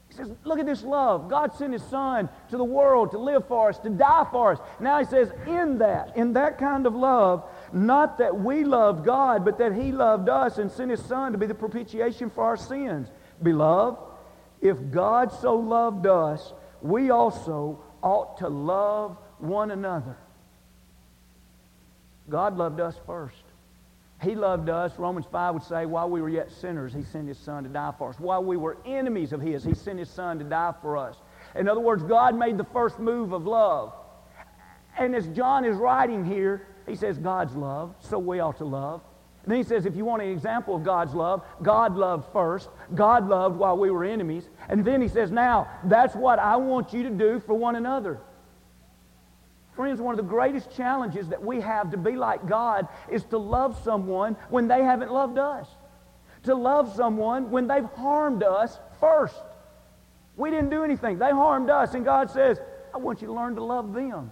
He 0.10 0.18
says, 0.18 0.30
look 0.44 0.60
at 0.60 0.66
this 0.66 0.84
love. 0.84 1.30
God 1.30 1.54
sent 1.56 1.72
his 1.72 1.84
son 1.84 2.28
to 2.50 2.58
the 2.58 2.64
world 2.66 3.12
to 3.12 3.18
live 3.18 3.48
for 3.48 3.70
us, 3.70 3.80
to 3.80 3.90
die 3.90 4.28
for 4.30 4.52
us. 4.52 4.60
Now 4.80 5.00
he 5.00 5.06
says, 5.06 5.32
in 5.48 5.78
that, 5.78 6.18
in 6.18 6.34
that 6.34 6.58
kind 6.58 6.86
of 6.86 6.94
love, 6.94 7.46
not 7.72 8.18
that 8.18 8.38
we 8.38 8.66
loved 8.66 9.06
God, 9.06 9.46
but 9.46 9.58
that 9.60 9.74
he 9.74 9.94
loved 9.94 10.28
us 10.28 10.58
and 10.58 10.70
sent 10.70 10.92
his 10.92 11.04
son 11.06 11.32
to 11.32 11.38
be 11.38 11.46
the 11.46 11.56
propitiation 11.56 12.30
for 12.30 12.44
our 12.44 12.58
sins. 12.58 13.08
Beloved, 13.42 14.00
if 14.60 14.78
God 14.92 15.32
so 15.32 15.56
loved 15.56 16.06
us, 16.06 16.54
we 16.82 17.10
also 17.10 17.82
ought 18.04 18.38
to 18.40 18.50
love 18.50 19.18
one 19.40 19.72
another. 19.72 20.18
God 22.30 22.58
loved 22.58 22.82
us 22.82 22.96
first. 23.06 23.41
He 24.22 24.36
loved 24.36 24.70
us, 24.70 25.00
Romans 25.00 25.26
5 25.32 25.54
would 25.56 25.64
say, 25.64 25.86
while 25.88 26.10
we 26.10 26.22
were 26.22 26.30
yet 26.30 26.52
sinners, 26.52 26.94
He 26.94 27.02
sent 27.02 27.28
His 27.28 27.40
Son 27.40 27.64
to 27.64 27.70
die 27.70 27.94
for 27.98 28.10
us. 28.10 28.20
While 28.20 28.44
we 28.44 28.56
were 28.56 28.78
enemies 28.86 29.34
of 29.34 29.42
His, 29.42 29.64
He 29.64 29.74
sent 29.74 29.98
His 29.98 30.10
Son 30.10 30.38
to 30.38 30.46
die 30.46 30.74
for 30.82 30.96
us. 30.96 31.18
In 31.56 31.68
other 31.68 31.82
words, 31.82 32.04
God 32.04 32.38
made 32.38 32.58
the 32.58 32.66
first 32.66 33.00
move 33.00 33.34
of 33.34 33.48
love. 33.48 33.94
And 34.98 35.16
as 35.16 35.28
John 35.30 35.66
is 35.66 35.76
writing 35.76 36.24
here, 36.24 36.68
he 36.88 36.96
says, 36.96 37.18
God's 37.18 37.56
love, 37.56 37.96
so 38.00 38.20
we 38.20 38.40
ought 38.40 38.58
to 38.58 38.66
love. 38.66 39.02
And 39.44 39.52
then 39.52 39.58
he 39.58 39.64
says, 39.64 39.86
if 39.86 39.96
you 39.96 40.06
want 40.06 40.22
an 40.22 40.30
example 40.30 40.76
of 40.76 40.84
God's 40.84 41.16
love, 41.16 41.44
God 41.64 41.96
loved 41.96 42.32
first. 42.32 42.70
God 42.94 43.28
loved 43.28 43.58
while 43.58 43.78
we 43.78 43.90
were 43.90 44.04
enemies. 44.04 44.50
And 44.70 44.86
then 44.86 45.02
he 45.02 45.08
says, 45.08 45.32
now, 45.32 45.68
that's 45.86 46.16
what 46.16 46.38
I 46.38 46.58
want 46.58 46.94
you 46.94 47.04
to 47.04 47.10
do 47.10 47.40
for 47.40 47.56
one 47.56 47.76
another. 47.76 48.20
Friends, 49.74 50.02
one 50.02 50.14
of 50.14 50.18
the 50.18 50.30
greatest 50.30 50.76
challenges 50.76 51.30
that 51.30 51.42
we 51.42 51.62
have 51.62 51.92
to 51.92 51.98
be 51.98 52.16
like 52.16 52.46
God 52.48 52.88
is 53.10 53.24
to 53.26 53.38
love 53.38 53.82
someone 53.84 54.36
when 54.50 54.68
they 54.68 54.84
haven't 54.84 55.12
loved 55.12 55.38
us. 55.38 55.68
To 56.44 56.56
love 56.56 56.94
someone 56.96 57.52
when 57.52 57.68
they've 57.68 57.86
harmed 57.86 58.44
us 58.44 58.80
first. 59.00 59.36
We 60.36 60.50
didn't 60.50 60.70
do 60.70 60.84
anything. 60.84 61.20
They 61.20 61.32
harmed 61.32 61.70
us, 61.70 61.94
and 61.94 62.04
God 62.04 62.32
says, 62.32 62.60
I 62.94 62.98
want 62.98 63.22
you 63.22 63.28
to 63.28 63.34
learn 63.34 63.56
to 63.56 63.64
love 63.64 63.94
them. 63.94 64.32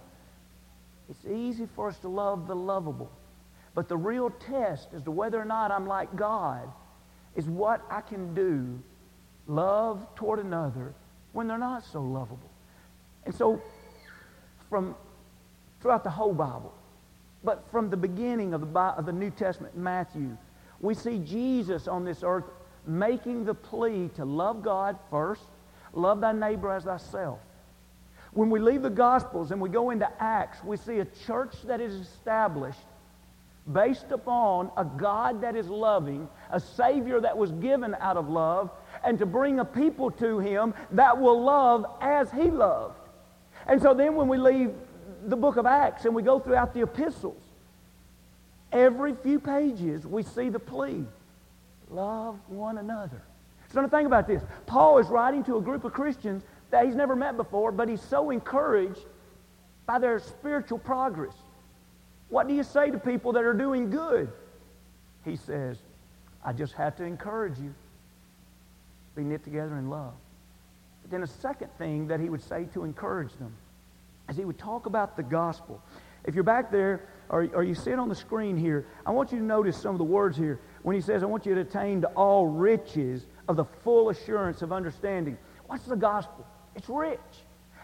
It's 1.08 1.24
easy 1.24 1.66
for 1.74 1.88
us 1.88 1.98
to 1.98 2.08
love 2.08 2.46
the 2.46 2.56
lovable. 2.56 3.10
But 3.74 3.88
the 3.88 3.96
real 3.96 4.30
test 4.30 4.88
as 4.94 5.02
to 5.04 5.10
whether 5.10 5.40
or 5.40 5.44
not 5.44 5.70
I'm 5.70 5.86
like 5.86 6.14
God 6.16 6.70
is 7.34 7.46
what 7.46 7.84
I 7.88 8.00
can 8.00 8.34
do, 8.34 8.78
love 9.46 10.06
toward 10.16 10.40
another, 10.40 10.94
when 11.32 11.46
they're 11.46 11.58
not 11.58 11.84
so 11.84 12.02
lovable. 12.02 12.50
And 13.24 13.34
so, 13.34 13.62
from 14.68 14.96
throughout 15.80 16.04
the 16.04 16.10
whole 16.10 16.34
Bible. 16.34 16.74
But 17.42 17.64
from 17.70 17.90
the 17.90 17.96
beginning 17.96 18.52
of 18.52 18.60
the, 18.60 18.78
of 18.80 19.06
the 19.06 19.12
New 19.12 19.30
Testament, 19.30 19.76
Matthew, 19.76 20.36
we 20.80 20.94
see 20.94 21.18
Jesus 21.18 21.88
on 21.88 22.04
this 22.04 22.22
earth 22.22 22.44
making 22.86 23.44
the 23.44 23.54
plea 23.54 24.10
to 24.16 24.24
love 24.24 24.62
God 24.62 24.98
first, 25.10 25.42
love 25.92 26.20
thy 26.20 26.32
neighbor 26.32 26.70
as 26.70 26.84
thyself. 26.84 27.38
When 28.32 28.50
we 28.50 28.60
leave 28.60 28.82
the 28.82 28.90
Gospels 28.90 29.50
and 29.50 29.60
we 29.60 29.68
go 29.68 29.90
into 29.90 30.08
Acts, 30.22 30.62
we 30.62 30.76
see 30.76 30.98
a 30.98 31.04
church 31.26 31.54
that 31.64 31.80
is 31.80 31.94
established 31.94 32.78
based 33.72 34.10
upon 34.10 34.70
a 34.76 34.84
God 34.84 35.42
that 35.42 35.56
is 35.56 35.68
loving, 35.68 36.28
a 36.50 36.60
Savior 36.60 37.20
that 37.20 37.36
was 37.36 37.52
given 37.52 37.94
out 38.00 38.16
of 38.16 38.28
love, 38.28 38.70
and 39.04 39.18
to 39.18 39.26
bring 39.26 39.60
a 39.60 39.64
people 39.64 40.10
to 40.12 40.38
him 40.38 40.74
that 40.92 41.18
will 41.18 41.42
love 41.42 41.84
as 42.00 42.30
he 42.30 42.50
loved. 42.50 42.94
And 43.66 43.80
so 43.80 43.94
then 43.94 44.14
when 44.14 44.28
we 44.28 44.38
leave 44.38 44.72
the 45.26 45.36
book 45.36 45.56
of 45.56 45.66
Acts 45.66 46.04
and 46.04 46.14
we 46.14 46.22
go 46.22 46.38
throughout 46.38 46.74
the 46.74 46.82
epistles, 46.82 47.42
every 48.72 49.14
few 49.14 49.38
pages 49.38 50.06
we 50.06 50.22
see 50.22 50.48
the 50.48 50.58
plea, 50.58 51.04
love 51.90 52.38
one 52.48 52.78
another. 52.78 53.22
So 53.72 53.80
now 53.80 53.88
think 53.88 54.06
about 54.06 54.26
this. 54.26 54.42
Paul 54.66 54.98
is 54.98 55.06
writing 55.08 55.44
to 55.44 55.56
a 55.56 55.60
group 55.60 55.84
of 55.84 55.92
Christians 55.92 56.42
that 56.70 56.86
he's 56.86 56.96
never 56.96 57.14
met 57.14 57.36
before, 57.36 57.72
but 57.72 57.88
he's 57.88 58.02
so 58.02 58.30
encouraged 58.30 59.04
by 59.86 59.98
their 59.98 60.18
spiritual 60.18 60.78
progress. 60.78 61.34
What 62.28 62.46
do 62.48 62.54
you 62.54 62.62
say 62.62 62.90
to 62.90 62.98
people 62.98 63.32
that 63.32 63.44
are 63.44 63.54
doing 63.54 63.90
good? 63.90 64.30
He 65.24 65.36
says, 65.36 65.78
I 66.44 66.52
just 66.52 66.74
have 66.74 66.96
to 66.96 67.04
encourage 67.04 67.58
you. 67.58 67.74
Be 69.16 69.22
knit 69.22 69.44
together 69.44 69.76
in 69.76 69.90
love. 69.90 70.14
But 71.02 71.10
then 71.10 71.22
a 71.22 71.26
second 71.26 71.70
thing 71.76 72.06
that 72.08 72.20
he 72.20 72.28
would 72.28 72.42
say 72.42 72.66
to 72.72 72.84
encourage 72.84 73.32
them 73.34 73.52
is 74.30 74.36
he 74.36 74.44
would 74.44 74.58
talk 74.58 74.86
about 74.86 75.16
the 75.16 75.22
gospel. 75.22 75.82
If 76.24 76.34
you're 76.34 76.44
back 76.44 76.70
there 76.70 77.08
or, 77.28 77.48
or 77.52 77.64
you 77.64 77.74
see 77.74 77.90
it 77.90 77.98
on 77.98 78.08
the 78.08 78.14
screen 78.14 78.56
here, 78.56 78.86
I 79.04 79.10
want 79.10 79.32
you 79.32 79.38
to 79.38 79.44
notice 79.44 79.76
some 79.76 79.94
of 79.94 79.98
the 79.98 80.04
words 80.04 80.36
here. 80.36 80.60
When 80.82 80.94
he 80.94 81.02
says, 81.02 81.22
I 81.22 81.26
want 81.26 81.44
you 81.46 81.54
to 81.54 81.60
attain 81.60 82.00
to 82.02 82.08
all 82.08 82.46
riches 82.46 83.26
of 83.48 83.56
the 83.56 83.64
full 83.64 84.10
assurance 84.10 84.62
of 84.62 84.72
understanding. 84.72 85.36
What's 85.66 85.84
the 85.84 85.96
gospel? 85.96 86.46
It's 86.74 86.88
rich. 86.88 87.18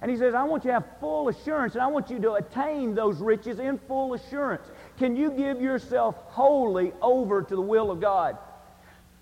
And 0.00 0.10
he 0.10 0.16
says, 0.16 0.34
I 0.34 0.42
want 0.44 0.64
you 0.64 0.68
to 0.68 0.74
have 0.74 0.86
full 1.00 1.28
assurance, 1.28 1.74
and 1.74 1.82
I 1.82 1.86
want 1.86 2.10
you 2.10 2.18
to 2.20 2.34
attain 2.34 2.94
those 2.94 3.18
riches 3.18 3.58
in 3.58 3.78
full 3.78 4.14
assurance. 4.14 4.66
Can 4.98 5.16
you 5.16 5.30
give 5.30 5.60
yourself 5.60 6.14
wholly 6.26 6.92
over 7.00 7.42
to 7.42 7.56
the 7.56 7.62
will 7.62 7.90
of 7.90 8.00
God? 8.00 8.36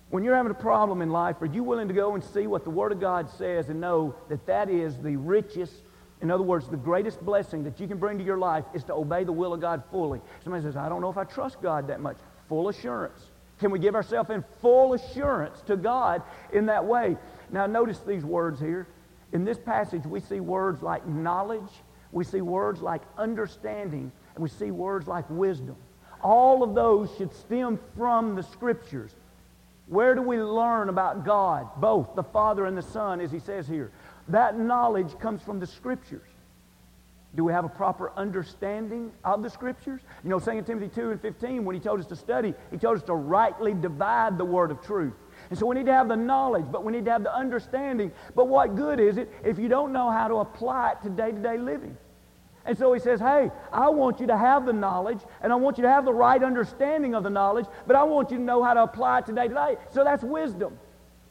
When 0.09 0.23
you're 0.23 0.35
having 0.35 0.51
a 0.51 0.55
problem 0.55 1.01
in 1.01 1.09
life, 1.11 1.41
are 1.41 1.45
you 1.45 1.63
willing 1.63 1.87
to 1.87 1.93
go 1.93 2.13
and 2.13 2.23
see 2.23 2.45
what 2.45 2.63
the 2.63 2.69
Word 2.69 2.91
of 2.91 2.99
God 2.99 3.29
says 3.37 3.69
and 3.69 3.79
know 3.79 4.15
that 4.29 4.45
that 4.47 4.69
is 4.69 4.97
the 4.97 5.15
richest, 5.15 5.73
in 6.21 6.31
other 6.31 6.43
words, 6.43 6.67
the 6.67 6.77
greatest 6.77 7.21
blessing 7.21 7.63
that 7.65 7.79
you 7.79 7.87
can 7.87 7.97
bring 7.97 8.17
to 8.17 8.23
your 8.23 8.37
life 8.37 8.65
is 8.73 8.83
to 8.85 8.93
obey 8.93 9.23
the 9.23 9.31
will 9.31 9.53
of 9.53 9.61
God 9.61 9.83
fully? 9.91 10.21
Somebody 10.43 10.63
says, 10.63 10.77
I 10.77 10.89
don't 10.89 11.01
know 11.01 11.09
if 11.09 11.17
I 11.17 11.23
trust 11.23 11.61
God 11.61 11.87
that 11.87 11.99
much. 11.99 12.17
Full 12.47 12.69
assurance. 12.69 13.19
Can 13.59 13.71
we 13.71 13.79
give 13.79 13.95
ourselves 13.95 14.29
in 14.29 14.43
full 14.61 14.93
assurance 14.93 15.61
to 15.61 15.77
God 15.77 16.21
in 16.51 16.65
that 16.67 16.85
way? 16.85 17.17
Now, 17.51 17.65
notice 17.65 17.99
these 17.99 18.23
words 18.23 18.59
here. 18.59 18.87
In 19.33 19.45
this 19.45 19.57
passage, 19.57 20.05
we 20.05 20.19
see 20.19 20.39
words 20.39 20.81
like 20.81 21.05
knowledge, 21.07 21.69
we 22.11 22.23
see 22.23 22.41
words 22.41 22.81
like 22.81 23.01
understanding, 23.17 24.11
and 24.35 24.43
we 24.43 24.49
see 24.49 24.71
words 24.71 25.07
like 25.07 25.25
wisdom. 25.29 25.75
All 26.21 26.63
of 26.63 26.73
those 26.73 27.09
should 27.17 27.33
stem 27.33 27.79
from 27.97 28.35
the 28.35 28.43
Scriptures. 28.43 29.13
Where 29.87 30.15
do 30.15 30.21
we 30.21 30.41
learn 30.41 30.89
about 30.89 31.25
God? 31.25 31.69
Both 31.79 32.15
the 32.15 32.23
Father 32.23 32.65
and 32.65 32.77
the 32.77 32.81
Son, 32.81 33.21
as 33.21 33.31
he 33.31 33.39
says 33.39 33.67
here. 33.67 33.91
That 34.29 34.57
knowledge 34.57 35.17
comes 35.19 35.41
from 35.41 35.59
the 35.59 35.67
Scriptures. 35.67 36.27
Do 37.35 37.43
we 37.43 37.51
have 37.51 37.65
a 37.65 37.69
proper 37.69 38.11
understanding 38.15 39.11
of 39.23 39.43
the 39.43 39.49
Scriptures? 39.49 40.01
You 40.23 40.29
know, 40.29 40.39
2 40.39 40.61
Timothy 40.61 40.87
2 40.87 41.11
and 41.11 41.21
15, 41.21 41.65
when 41.65 41.75
he 41.75 41.81
told 41.81 41.99
us 41.99 42.05
to 42.07 42.15
study, 42.15 42.53
he 42.71 42.77
told 42.77 42.97
us 42.97 43.03
to 43.03 43.13
rightly 43.13 43.73
divide 43.73 44.37
the 44.37 44.45
word 44.45 44.71
of 44.71 44.81
truth. 44.81 45.13
And 45.49 45.59
so 45.59 45.65
we 45.65 45.75
need 45.75 45.85
to 45.87 45.93
have 45.93 46.07
the 46.07 46.15
knowledge, 46.15 46.65
but 46.71 46.83
we 46.83 46.93
need 46.93 47.05
to 47.05 47.11
have 47.11 47.23
the 47.23 47.35
understanding. 47.35 48.11
But 48.35 48.47
what 48.47 48.75
good 48.75 48.99
is 48.99 49.17
it 49.17 49.31
if 49.43 49.59
you 49.59 49.67
don't 49.67 49.91
know 49.91 50.09
how 50.09 50.27
to 50.27 50.35
apply 50.35 50.91
it 50.91 51.01
to 51.03 51.09
day 51.09 51.31
to 51.31 51.37
day 51.37 51.57
living? 51.57 51.97
And 52.65 52.75
so 52.75 52.93
he 52.93 52.99
says, 52.99 53.19
Hey, 53.19 53.51
I 53.71 53.89
want 53.89 54.19
you 54.19 54.27
to 54.27 54.37
have 54.37 54.65
the 54.65 54.73
knowledge, 54.73 55.19
and 55.41 55.53
I 55.53 55.55
want 55.55 55.77
you 55.77 55.83
to 55.83 55.89
have 55.89 56.05
the 56.05 56.13
right 56.13 56.41
understanding 56.41 57.13
of 57.13 57.23
the 57.23 57.29
knowledge, 57.29 57.65
but 57.85 57.95
I 57.95 58.03
want 58.03 58.31
you 58.31 58.37
to 58.37 58.43
know 58.43 58.63
how 58.63 58.73
to 58.73 58.83
apply 58.83 59.19
it 59.19 59.25
to 59.27 59.33
day 59.33 59.47
to 59.47 59.53
day. 59.53 59.75
So 59.91 60.03
that's 60.03 60.23
wisdom. 60.23 60.79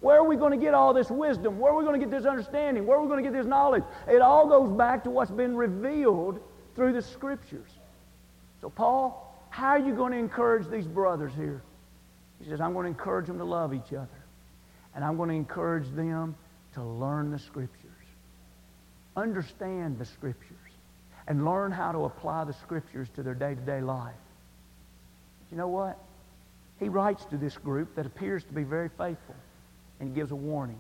Where 0.04 0.18
are 0.18 0.25
we 0.25 0.37
going 0.37 0.50
to 0.50 0.62
get 0.62 0.75
all 0.75 0.92
this 0.92 1.11
wisdom? 1.11 1.58
Where 1.58 1.73
are 1.73 1.76
we 1.76 1.82
going 1.82 1.99
to 1.99 2.06
get 2.06 2.14
this 2.14 2.26
understanding? 2.26 2.84
Where 2.84 2.99
are 2.99 3.00
we 3.00 3.08
going 3.08 3.25
to 3.25 3.30
get 3.30 3.34
this 3.34 3.46
knowledge? 3.46 3.84
It 4.06 4.20
all 4.20 4.46
goes 4.46 4.70
back 4.70 5.02
to 5.04 5.11
what's 5.11 5.30
been 5.30 5.56
revealed 5.56 6.40
through 6.76 6.92
the 6.92 7.00
Scriptures. 7.00 7.70
So, 8.61 8.68
Paul, 8.68 9.34
how 9.49 9.68
are 9.68 9.78
you 9.78 9.94
going 9.94 10.12
to 10.12 10.18
encourage 10.18 10.68
these 10.68 10.87
brothers 10.87 11.32
here? 11.34 11.62
He 12.38 12.50
says, 12.50 12.61
I'm 12.61 12.75
going 12.75 12.84
to 12.84 12.90
encourage 12.90 13.28
them 13.28 13.38
to 13.38 13.46
love 13.46 13.73
each 13.73 13.94
other. 13.94 14.20
And 14.94 15.02
I'm 15.02 15.16
going 15.16 15.30
to 15.30 15.34
encourage 15.37 15.88
them 15.96 16.37
to 16.75 16.82
learn 16.82 17.30
the 17.30 17.38
Scriptures, 17.38 17.90
understand 19.16 19.99
the 19.99 20.04
Scriptures, 20.04 20.58
and 21.28 21.46
learn 21.46 21.73
how 21.73 21.92
to 21.92 22.04
apply 22.04 22.44
the 22.44 22.52
Scriptures 22.52 23.08
to 23.16 23.23
their 23.23 23.32
day-to-day 23.34 23.80
life. 23.80 24.12
You 25.50 25.56
know 25.56 25.68
what? 25.68 25.99
He 26.78 26.90
writes 26.90 27.25
to 27.30 27.38
this 27.38 27.56
group 27.56 27.94
that 27.94 28.04
appears 28.04 28.44
to 28.44 28.52
be 28.52 28.64
very 28.64 28.90
faithful, 28.99 29.37
and 30.06 30.14
gives 30.14 30.30
a 30.30 30.37
warning. 30.37 30.78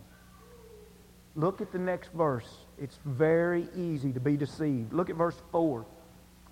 Look 1.36 1.60
at 1.60 1.72
the 1.72 1.78
next 1.78 2.12
verse. 2.12 2.48
It's 2.78 2.98
very 3.04 3.66
easy 3.76 4.12
to 4.12 4.20
be 4.20 4.36
deceived. 4.36 4.92
Look 4.92 5.10
at 5.10 5.16
verse 5.16 5.36
4 5.50 5.84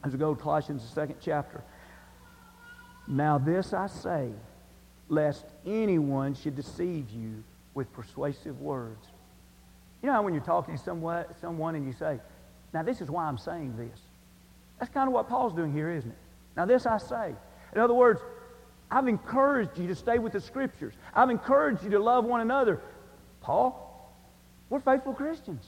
as 0.05 0.13
we 0.13 0.19
go 0.19 0.35
to 0.35 0.43
Colossians, 0.43 0.83
the 0.83 0.89
second 0.89 1.17
chapter. 1.21 1.63
Now 3.07 3.39
this 3.39 3.73
I 3.73 3.87
say, 3.87 4.31
lest 5.09 5.45
anyone 5.67 6.35
should 6.35 6.57
deceive 6.57 7.11
you 7.11 7.45
with 7.75 7.93
persuasive 7.93 8.61
words. 8.61 9.07
You 10.03 10.09
know 10.09 10.15
how 10.15 10.23
when 10.23 10.35
you're 10.35 10.43
talking 10.43 10.77
to 10.77 10.83
someone 10.83 11.75
and 11.75 11.87
you 11.87 11.93
say, 11.93 12.19
now 12.75 12.83
this 12.83 13.01
is 13.01 13.09
why 13.11 13.25
I'm 13.27 13.39
saying 13.39 13.77
this. 13.77 14.01
That's 14.81 14.93
kind 14.93 15.07
of 15.09 15.15
what 15.15 15.29
Paul's 15.29 15.55
doing 15.55 15.73
here, 15.73 15.93
isn't 15.93 16.11
it? 16.11 16.19
Now 16.57 16.65
this 16.65 16.87
I 16.87 16.99
say. 16.99 17.35
In 17.75 17.81
other 17.81 17.95
words, 17.95 18.21
I've 18.93 19.09
encouraged 19.09 19.79
you 19.79 19.89
to 19.89 19.95
stay 19.95 20.19
with 20.19 20.35
the 20.35 20.41
scriptures. 20.41 20.93
I've 21.15 21.31
encouraged 21.31 21.83
you 21.83 21.91
to 21.91 21.99
love 21.99 22.27
one 22.27 22.43
another. 22.43 22.79
Paul, 23.41 24.13
we're 24.69 24.81
faithful 24.81 25.15
Christians. 25.15 25.65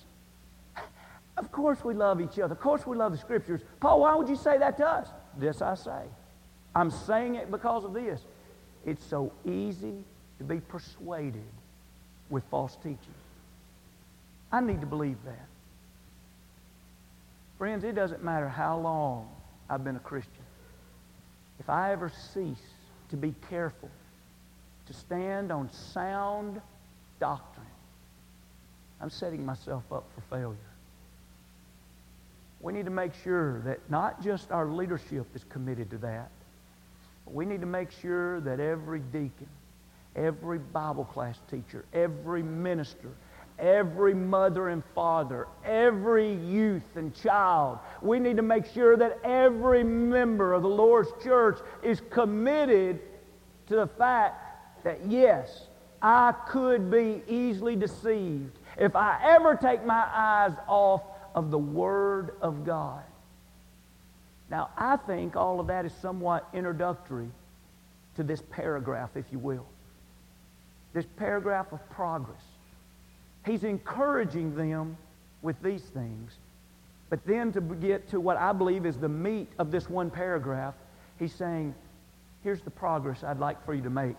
Of 1.38 1.50
course 1.50 1.82
we 1.82 1.94
love 1.94 2.20
each 2.20 2.38
other. 2.38 2.52
Of 2.52 2.60
course 2.60 2.86
we 2.86 2.96
love 2.96 3.12
the 3.12 3.18
scriptures. 3.18 3.62
Paul, 3.80 4.00
why 4.00 4.14
would 4.14 4.28
you 4.28 4.36
say 4.36 4.58
that 4.58 4.76
to 4.76 4.86
us? 4.86 5.08
This 5.38 5.62
I 5.62 5.74
say. 5.74 6.02
I'm 6.76 6.90
saying 6.90 7.36
it 7.36 7.50
because 7.50 7.84
of 7.84 7.94
this. 7.94 8.20
It's 8.84 9.04
so 9.06 9.32
easy 9.46 10.04
to 10.36 10.44
be 10.44 10.60
persuaded 10.60 11.42
with 12.28 12.44
false 12.50 12.76
teaching. 12.76 12.98
I 14.52 14.60
need 14.60 14.82
to 14.82 14.86
believe 14.86 15.16
that. 15.24 15.46
Friends, 17.56 17.84
it 17.84 17.94
doesn't 17.94 18.22
matter 18.22 18.50
how 18.50 18.78
long 18.78 19.30
I've 19.70 19.82
been 19.82 19.96
a 19.96 20.00
Christian. 20.00 20.32
If 21.58 21.70
I 21.70 21.92
ever 21.92 22.12
cease 22.34 22.73
to 23.14 23.20
be 23.20 23.34
careful, 23.48 23.88
to 24.86 24.92
stand 24.92 25.52
on 25.52 25.70
sound 25.70 26.60
doctrine, 27.20 27.64
I'm 29.00 29.10
setting 29.10 29.46
myself 29.46 29.84
up 29.92 30.04
for 30.14 30.36
failure. 30.36 30.56
We 32.60 32.72
need 32.72 32.86
to 32.86 32.90
make 32.90 33.12
sure 33.22 33.60
that 33.60 33.78
not 33.88 34.22
just 34.22 34.50
our 34.50 34.66
leadership 34.66 35.26
is 35.34 35.44
committed 35.48 35.90
to 35.90 35.98
that, 35.98 36.30
we 37.26 37.44
need 37.44 37.60
to 37.60 37.66
make 37.66 37.90
sure 37.92 38.40
that 38.40 38.58
every 38.58 38.98
deacon, 38.98 39.48
every 40.16 40.58
Bible 40.58 41.04
class 41.04 41.38
teacher, 41.50 41.84
every 41.92 42.42
minister, 42.42 43.10
every 43.58 44.14
mother 44.14 44.68
and 44.68 44.82
father, 44.94 45.46
every 45.64 46.34
youth 46.34 46.96
and 46.96 47.14
child, 47.14 47.78
we 48.02 48.18
need 48.18 48.36
to 48.36 48.42
make 48.42 48.66
sure 48.66 48.96
that 48.96 49.18
every 49.24 49.84
member 49.84 50.52
of 50.52 50.62
the 50.62 50.68
Lord's 50.68 51.10
church 51.22 51.58
is 51.82 52.02
committed 52.10 53.00
to 53.68 53.76
the 53.76 53.86
fact 53.86 54.84
that, 54.84 55.06
yes, 55.06 55.68
I 56.02 56.32
could 56.48 56.90
be 56.90 57.22
easily 57.28 57.76
deceived 57.76 58.58
if 58.76 58.94
I 58.94 59.18
ever 59.24 59.54
take 59.54 59.84
my 59.84 60.06
eyes 60.12 60.52
off 60.66 61.02
of 61.34 61.50
the 61.50 61.58
Word 61.58 62.36
of 62.42 62.64
God. 62.64 63.02
Now, 64.50 64.70
I 64.76 64.96
think 64.96 65.36
all 65.36 65.60
of 65.60 65.68
that 65.68 65.86
is 65.86 65.92
somewhat 65.94 66.46
introductory 66.52 67.30
to 68.16 68.22
this 68.22 68.42
paragraph, 68.50 69.10
if 69.16 69.24
you 69.32 69.38
will. 69.38 69.66
This 70.92 71.06
paragraph 71.16 71.72
of 71.72 71.88
progress. 71.90 72.42
He's 73.44 73.64
encouraging 73.64 74.56
them 74.56 74.96
with 75.42 75.60
these 75.62 75.82
things. 75.82 76.32
But 77.10 77.24
then 77.26 77.52
to 77.52 77.60
get 77.60 78.08
to 78.08 78.20
what 78.20 78.36
I 78.36 78.52
believe 78.52 78.86
is 78.86 78.96
the 78.96 79.08
meat 79.08 79.52
of 79.58 79.70
this 79.70 79.88
one 79.88 80.10
paragraph, 80.10 80.74
he's 81.18 81.34
saying, 81.34 81.74
here's 82.42 82.62
the 82.62 82.70
progress 82.70 83.22
I'd 83.22 83.38
like 83.38 83.64
for 83.64 83.74
you 83.74 83.82
to 83.82 83.90
make. 83.90 84.16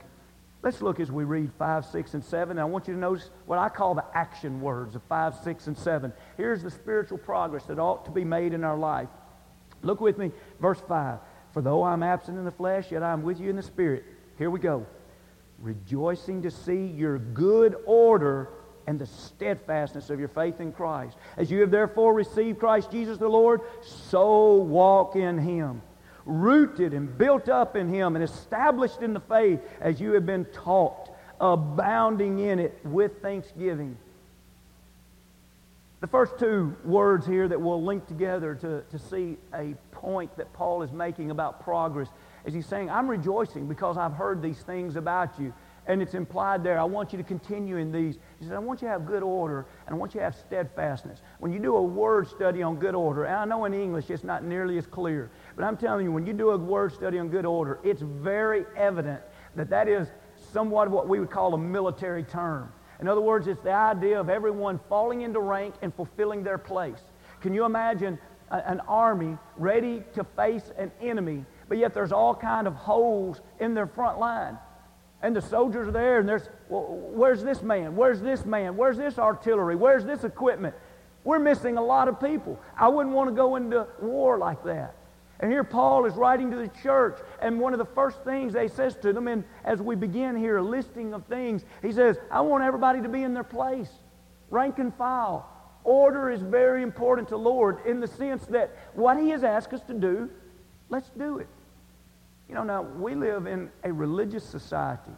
Let's 0.62 0.82
look 0.82 1.00
as 1.00 1.12
we 1.12 1.25
read 1.25 1.51
5, 1.60 1.86
6, 1.86 2.13
and 2.13 2.24
7. 2.24 2.58
I 2.58 2.65
want 2.65 2.88
you 2.88 2.94
to 2.94 3.00
notice 3.00 3.29
what 3.46 3.60
I 3.60 3.70
call 3.70 3.96
the 3.96 4.05
action 4.13 4.62
words 4.62 4.96
of 4.96 5.03
5, 5.03 5.36
6, 5.44 5.67
and 5.67 5.77
7. 5.77 6.13
Here's 6.38 6.63
the 6.63 6.72
spiritual 6.72 7.17
progress 7.17 7.65
that 7.65 7.79
ought 7.79 8.05
to 8.05 8.12
be 8.12 8.24
made 8.24 8.53
in 8.53 8.63
our 8.63 8.77
life. 8.77 9.10
Look 9.82 10.01
with 10.01 10.17
me, 10.17 10.32
verse 10.60 10.82
5. 10.88 11.20
For 11.53 11.62
though 11.62 11.84
I'm 11.84 12.01
absent 12.01 12.38
in 12.38 12.46
the 12.46 12.51
flesh, 12.51 12.91
yet 12.91 13.03
I'm 13.03 13.24
with 13.24 13.39
you 13.39 13.50
in 13.50 13.55
the 13.55 13.63
spirit. 13.63 14.05
Here 14.38 14.50
we 14.50 14.60
go. 14.60 14.86
Rejoicing 15.60 16.41
to 16.41 16.51
see 16.51 16.88
your 16.88 17.20
good 17.20 17.75
order 17.86 18.50
and 18.88 19.00
the 19.00 19.06
steadfastness 19.06 20.10
of 20.10 20.20
your 20.20 20.27
faith 20.30 20.60
in 20.60 20.72
Christ. 20.72 21.18
As 21.38 21.50
you 21.50 21.62
have 21.62 21.72
therefore 21.72 22.13
received 22.13 22.60
Christ 22.60 22.92
Jesus 22.92 23.18
the 23.18 23.27
Lord, 23.27 23.62
so 23.82 24.56
walk 24.56 25.15
in 25.15 25.38
him. 25.38 25.82
Rooted 26.25 26.94
and 26.94 27.18
built 27.18 27.50
up 27.50 27.75
in 27.75 27.88
him 27.88 28.15
and 28.15 28.24
established 28.24 29.01
in 29.01 29.13
the 29.13 29.20
faith 29.20 29.60
as 29.80 30.00
you 30.00 30.13
have 30.13 30.25
been 30.25 30.46
taught, 30.46 31.12
abounding 31.39 32.39
in 32.39 32.60
it 32.60 32.80
with 32.84 33.22
thanksgiving. 33.22 33.98
The 36.01 36.08
first 36.08 36.38
two 36.38 36.75
words 36.84 37.25
here 37.25 37.48
that 37.48 37.60
we'll 37.60 37.84
link 37.84 38.06
together 38.08 38.54
to, 38.56 38.84
to 38.92 39.00
see 39.00 39.38
a 39.54 39.74
point 39.92 40.36
that 40.38 40.54
Paul 40.54 40.84
is 40.84 40.92
making 40.92 41.32
about 41.32 41.63
progress 41.63 42.10
is 42.46 42.54
he's 42.54 42.68
saying, 42.68 42.89
I'm 42.89 43.08
rejoicing 43.08 43.68
because 43.68 43.98
I've 43.98 44.13
heard 44.13 44.42
these 44.42 44.60
things 44.60 44.98
about 44.98 45.39
you. 45.39 45.54
And 45.88 46.01
it's 46.01 46.15
implied 46.15 46.63
there, 46.63 46.80
I 46.80 46.84
want 46.84 47.12
you 47.13 47.18
to 47.18 47.24
continue 47.24 47.77
in 47.77 47.92
these. 47.92 48.15
He 48.39 48.46
says, 48.46 48.54
I 48.54 48.60
want 48.60 48.82
you 48.82 48.88
to 48.88 48.92
have 48.92 49.06
good 49.06 49.22
order 49.22 49.68
and 49.86 49.94
I 49.94 49.98
want 49.98 50.15
you 50.15 50.20
to 50.20 50.24
have 50.24 50.36
steadfastness. 50.36 51.22
When 51.39 51.54
you 51.54 51.60
do 51.60 51.75
a 51.75 51.82
word 51.82 52.27
study 52.27 52.63
on 52.63 52.77
good 52.77 52.96
order, 52.96 53.25
and 53.25 53.36
I 53.36 53.46
know 53.46 53.65
in 53.65 53.74
English 53.74 54.10
it's 54.10 54.24
not 54.24 54.44
nearly 54.44 54.77
as 54.80 54.88
clear, 54.88 55.30
but 55.56 55.63
I'm 55.63 55.77
telling 55.77 56.06
you, 56.06 56.12
when 56.12 56.25
you 56.25 56.34
do 56.34 56.50
a 56.50 56.58
word 56.58 56.92
study 56.94 57.20
on 57.20 57.30
good 57.30 57.46
order, 57.46 57.80
it's 57.84 58.01
very 58.01 58.65
evident 58.75 59.22
that 59.56 59.70
that 59.70 59.88
is 59.88 60.08
somewhat 60.51 60.88
of 60.88 60.94
what 60.94 61.08
we 61.08 61.20
would 61.20 61.30
call 61.30 61.54
a 61.54 61.58
military 61.58 62.24
term. 62.24 62.72
In 63.00 63.08
other 63.08 63.22
words, 63.22 63.48
it's 63.48 63.62
the 63.62 63.74
idea 63.74 64.20
of 64.20 64.30
everyone 64.30 64.80
falling 64.89 65.22
into 65.22 65.39
rank 65.39 65.75
and 65.82 65.94
fulfilling 65.94 66.44
their 66.44 66.58
place. 66.58 67.01
Can 67.42 67.54
you 67.54 67.65
imagine 67.65 68.18
a, 68.50 68.68
an 68.68 68.80
army 68.88 69.38
ready 69.58 70.04
to 70.13 70.24
face 70.24 70.72
an 70.77 70.92
enemy, 71.01 71.46
but 71.68 71.77
yet 71.77 71.94
there's 71.94 72.12
all 72.12 72.34
kind 72.34 72.68
of 72.68 72.74
holes 72.74 73.42
in 73.60 73.74
their 73.74 73.88
front 73.88 74.18
line? 74.18 74.58
And 75.22 75.36
the 75.36 75.41
soldiers 75.41 75.88
are 75.88 75.91
there, 75.91 76.19
and 76.19 76.29
there's, 76.29 76.50
well, 76.69 76.84
where's 76.84 77.43
this 77.43 77.62
man? 77.62 77.95
Where's 77.95 78.22
this 78.22 78.45
man? 78.45 78.75
Where's 78.75 78.98
this 78.98 79.17
artillery? 79.17 79.75
Where's 79.75 80.05
this 80.05 80.24
equipment? 80.24 80.75
We're 81.24 81.39
missing 81.39 81.77
a 81.77 81.84
lot 81.84 82.07
of 82.07 82.19
people. 82.19 82.62
I 82.77 82.88
wouldn't 82.88 83.15
want 83.15 83.29
to 83.29 83.36
go 83.36 83.55
into 83.55 83.88
war 84.00 84.38
like 84.38 84.63
that. 84.65 84.95
And 85.39 85.51
here 85.51 85.63
Paul 85.63 86.05
is 86.05 86.13
writing 86.13 86.51
to 86.51 86.57
the 86.57 86.69
church, 86.81 87.19
and 87.41 87.60
one 87.60 87.74
of 87.74 87.79
the 87.79 87.86
first 87.86 88.24
things 88.24 88.53
they 88.53 88.67
says 88.67 88.95
to 88.98 89.12
them, 89.12 89.27
and 89.27 89.43
as 89.63 89.81
we 89.81 89.95
begin 89.95 90.36
here, 90.36 90.57
a 90.57 90.62
listing 90.63 91.13
of 91.13 91.25
things, 91.25 91.65
he 91.81 91.91
says, 91.91 92.17
I 92.31 92.41
want 92.41 92.63
everybody 92.63 93.01
to 93.01 93.10
be 93.10 93.24
in 93.24 93.34
their 93.34 93.43
place, 93.43 93.89
rank 94.50 94.79
and 94.79 94.93
file. 94.95 95.50
Order 95.84 96.29
is 96.29 96.41
very 96.41 96.84
important 96.84 97.27
to 97.29 97.38
Lord 97.38 97.86
in 97.86 98.00
the 98.00 98.07
sense 98.07 98.45
that 98.48 98.75
what 98.93 99.17
he 99.17 99.29
has 99.29 99.43
asked 99.43 99.74
us 99.74 99.81
to 99.84 99.93
do, 99.93 100.29
let's 100.89 101.10
do 101.10 101.39
it. 101.39 101.48
You 102.48 102.56
know, 102.56 102.64
now 102.64 102.82
we 102.84 103.16
live 103.16 103.48
in 103.48 103.70
a 103.84 103.92
religious 103.92 104.44
society 104.44 105.12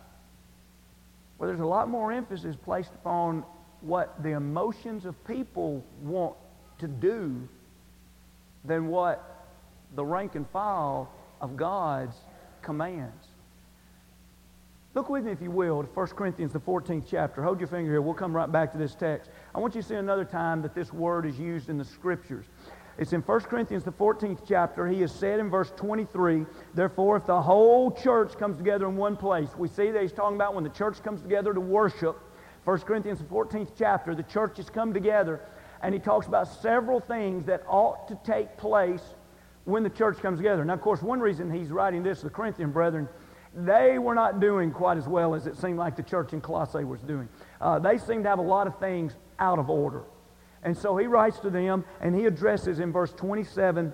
where 1.38 1.48
there's 1.48 1.60
a 1.60 1.66
lot 1.66 1.90
more 1.90 2.12
emphasis 2.12 2.56
placed 2.56 2.94
upon 2.94 3.44
what 3.82 4.22
the 4.24 4.32
emotions 4.32 5.06
of 5.06 5.22
people 5.26 5.84
want 6.02 6.36
to 6.80 6.88
do 6.88 7.48
than 8.66 8.88
what 8.88 9.46
the 9.96 10.04
rank 10.04 10.36
and 10.36 10.50
file 10.50 11.12
of 11.42 11.56
God's 11.56 12.16
commands. 12.62 13.28
Look 14.94 15.10
with 15.10 15.26
me, 15.26 15.32
if 15.32 15.42
you 15.44 15.52
will, 15.52 15.84
to 15.84 15.90
1 15.90 16.08
Corinthians, 16.08 16.54
the 16.54 16.60
14th 16.60 17.04
chapter. 17.08 17.44
Hold 17.44 17.60
your 17.60 17.68
finger 17.68 17.92
here. 17.92 18.02
We'll 18.02 18.16
come 18.16 18.36
right 18.36 18.52
back 18.52 18.72
to 18.72 18.80
this 18.80 18.96
text. 18.96 19.30
I 19.54 19.60
want 19.60 19.76
you 19.76 19.82
to 19.84 19.88
see 19.88 19.94
another 19.94 20.26
time 20.26 20.64
that 20.64 20.74
this 20.74 20.92
word 20.92 21.28
is 21.28 21.38
used 21.38 21.70
in 21.70 21.78
the 21.78 21.86
Scriptures. 21.86 22.46
It's 22.98 23.14
in 23.14 23.22
1 23.22 23.40
Corinthians, 23.42 23.84
the 23.84 23.92
14th 23.92 24.40
chapter. 24.48 24.88
He 24.88 25.02
has 25.02 25.12
said 25.12 25.40
in 25.40 25.52
verse 25.52 25.72
23, 25.76 26.46
Therefore, 26.74 27.18
if 27.18 27.28
the 27.28 27.40
whole 27.40 27.92
church 27.92 28.36
comes 28.38 28.58
together 28.58 28.88
in 28.88 28.98
one 28.98 29.16
place, 29.16 29.50
we 29.56 29.68
see 29.68 29.92
that 29.92 30.02
he's 30.02 30.12
talking 30.12 30.36
about 30.36 30.56
when 30.56 30.64
the 30.64 30.72
church 30.72 31.04
comes 31.04 31.22
together 31.22 31.54
to 31.54 31.60
worship. 31.60 32.18
1 32.64 32.80
Corinthians, 32.80 33.20
the 33.20 33.26
14th 33.26 33.70
chapter, 33.78 34.16
the 34.16 34.24
church 34.24 34.58
has 34.58 34.70
come 34.70 34.94
together, 34.94 35.42
and 35.84 35.94
he 35.94 36.00
talks 36.00 36.26
about 36.26 36.48
several 36.48 37.00
things 37.00 37.46
that 37.46 37.64
ought 37.68 38.08
to 38.08 38.20
take 38.26 38.58
place 38.58 39.04
when 39.66 39.84
the 39.84 39.90
church 39.92 40.18
comes 40.18 40.40
together. 40.40 40.66
Now, 40.66 40.74
of 40.74 40.82
course, 40.82 41.04
one 41.04 41.20
reason 41.20 41.52
he's 41.52 41.70
writing 41.70 42.02
this 42.02 42.22
the 42.22 42.32
Corinthian 42.32 42.72
brethren, 42.72 43.08
they 43.54 44.00
were 44.00 44.16
not 44.16 44.40
doing 44.40 44.72
quite 44.72 44.98
as 44.98 45.08
well 45.08 45.36
as 45.36 45.46
it 45.46 45.56
seemed 45.56 45.78
like 45.78 45.96
the 45.96 46.04
church 46.04 46.34
in 46.34 46.42
Colossae 46.42 46.84
was 46.84 47.02
doing. 47.02 47.30
Uh, 47.62 47.78
they 47.78 48.00
seemed 48.00 48.24
to 48.24 48.30
have 48.30 48.40
a 48.40 48.42
lot 48.42 48.66
of 48.66 48.80
things 48.80 49.14
out 49.40 49.60
of 49.60 49.70
order. 49.70 50.04
And 50.68 50.78
so 50.78 50.98
he 50.98 51.08
writes 51.08 51.40
to 51.40 51.50
them, 51.50 51.86
and 52.02 52.14
he 52.14 52.26
addresses 52.26 52.82
in 52.82 52.92
verse 52.92 53.14
27 53.14 53.94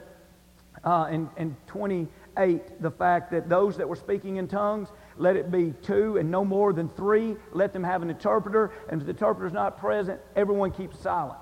uh, 0.84 1.08
and, 1.08 1.30
and 1.38 1.56
28 1.68 2.82
the 2.82 2.90
fact 2.90 3.30
that 3.30 3.48
those 3.48 3.78
that 3.78 3.88
were 3.88 3.96
speaking 3.96 4.38
in 4.38 4.48
tongues, 4.48 4.90
let 5.16 5.36
it 5.36 5.52
be 5.52 5.76
two 5.84 6.18
and 6.18 6.32
no 6.32 6.44
more 6.44 6.74
than 6.74 6.90
three. 6.90 7.36
Let 7.52 7.74
them 7.74 7.84
have 7.84 8.02
an 8.02 8.10
interpreter. 8.10 8.72
And 8.90 9.00
if 9.00 9.06
the 9.06 9.12
interpreter 9.12 9.46
is 9.46 9.54
not 9.54 9.78
present, 9.78 10.20
everyone 10.36 10.72
keeps 10.72 11.00
silent. 11.00 11.38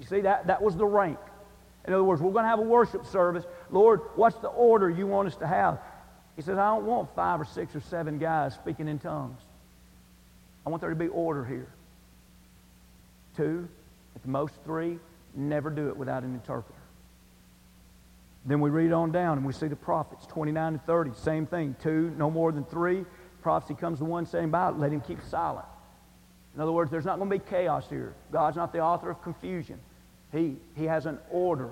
You 0.00 0.06
see, 0.06 0.22
that, 0.22 0.48
that 0.48 0.60
was 0.60 0.76
the 0.76 0.86
rank. 0.86 1.20
In 1.86 1.92
other 1.92 2.02
words, 2.02 2.20
we're 2.20 2.32
going 2.32 2.42
to 2.42 2.48
have 2.48 2.58
a 2.58 2.62
worship 2.62 3.06
service. 3.06 3.44
Lord, 3.70 4.00
what's 4.16 4.38
the 4.38 4.48
order 4.48 4.90
you 4.90 5.06
want 5.06 5.28
us 5.28 5.36
to 5.36 5.46
have? 5.46 5.78
He 6.34 6.42
says, 6.42 6.58
I 6.58 6.74
don't 6.74 6.84
want 6.84 7.14
five 7.14 7.40
or 7.40 7.44
six 7.44 7.76
or 7.76 7.80
seven 7.80 8.18
guys 8.18 8.54
speaking 8.54 8.88
in 8.88 8.98
tongues. 8.98 9.40
I 10.66 10.70
want 10.70 10.80
there 10.80 10.90
to 10.90 10.96
be 10.96 11.06
order 11.06 11.44
here. 11.44 11.68
Two, 13.36 13.68
at 14.14 14.22
the 14.22 14.28
most 14.28 14.54
three, 14.64 14.98
never 15.34 15.70
do 15.70 15.88
it 15.88 15.96
without 15.96 16.22
an 16.22 16.34
interpreter. 16.34 16.78
Then 18.46 18.60
we 18.60 18.70
read 18.70 18.92
on 18.92 19.10
down 19.10 19.38
and 19.38 19.46
we 19.46 19.52
see 19.52 19.68
the 19.68 19.76
prophets, 19.76 20.26
29 20.26 20.74
and 20.74 20.84
30, 20.84 21.12
same 21.14 21.46
thing. 21.46 21.74
Two, 21.82 22.12
no 22.16 22.30
more 22.30 22.52
than 22.52 22.64
three. 22.64 23.04
Prophecy 23.42 23.74
comes 23.74 23.98
to 23.98 24.04
one 24.04 24.26
saying 24.26 24.46
about 24.46 24.78
let 24.78 24.92
him 24.92 25.00
keep 25.00 25.18
silent. 25.22 25.66
In 26.54 26.60
other 26.60 26.72
words, 26.72 26.90
there's 26.90 27.04
not 27.04 27.18
going 27.18 27.30
to 27.30 27.38
be 27.38 27.44
chaos 27.50 27.88
here. 27.88 28.14
God's 28.30 28.56
not 28.56 28.72
the 28.72 28.80
author 28.80 29.10
of 29.10 29.22
confusion. 29.22 29.78
He, 30.30 30.56
he 30.76 30.84
has 30.84 31.06
an 31.06 31.18
order 31.30 31.70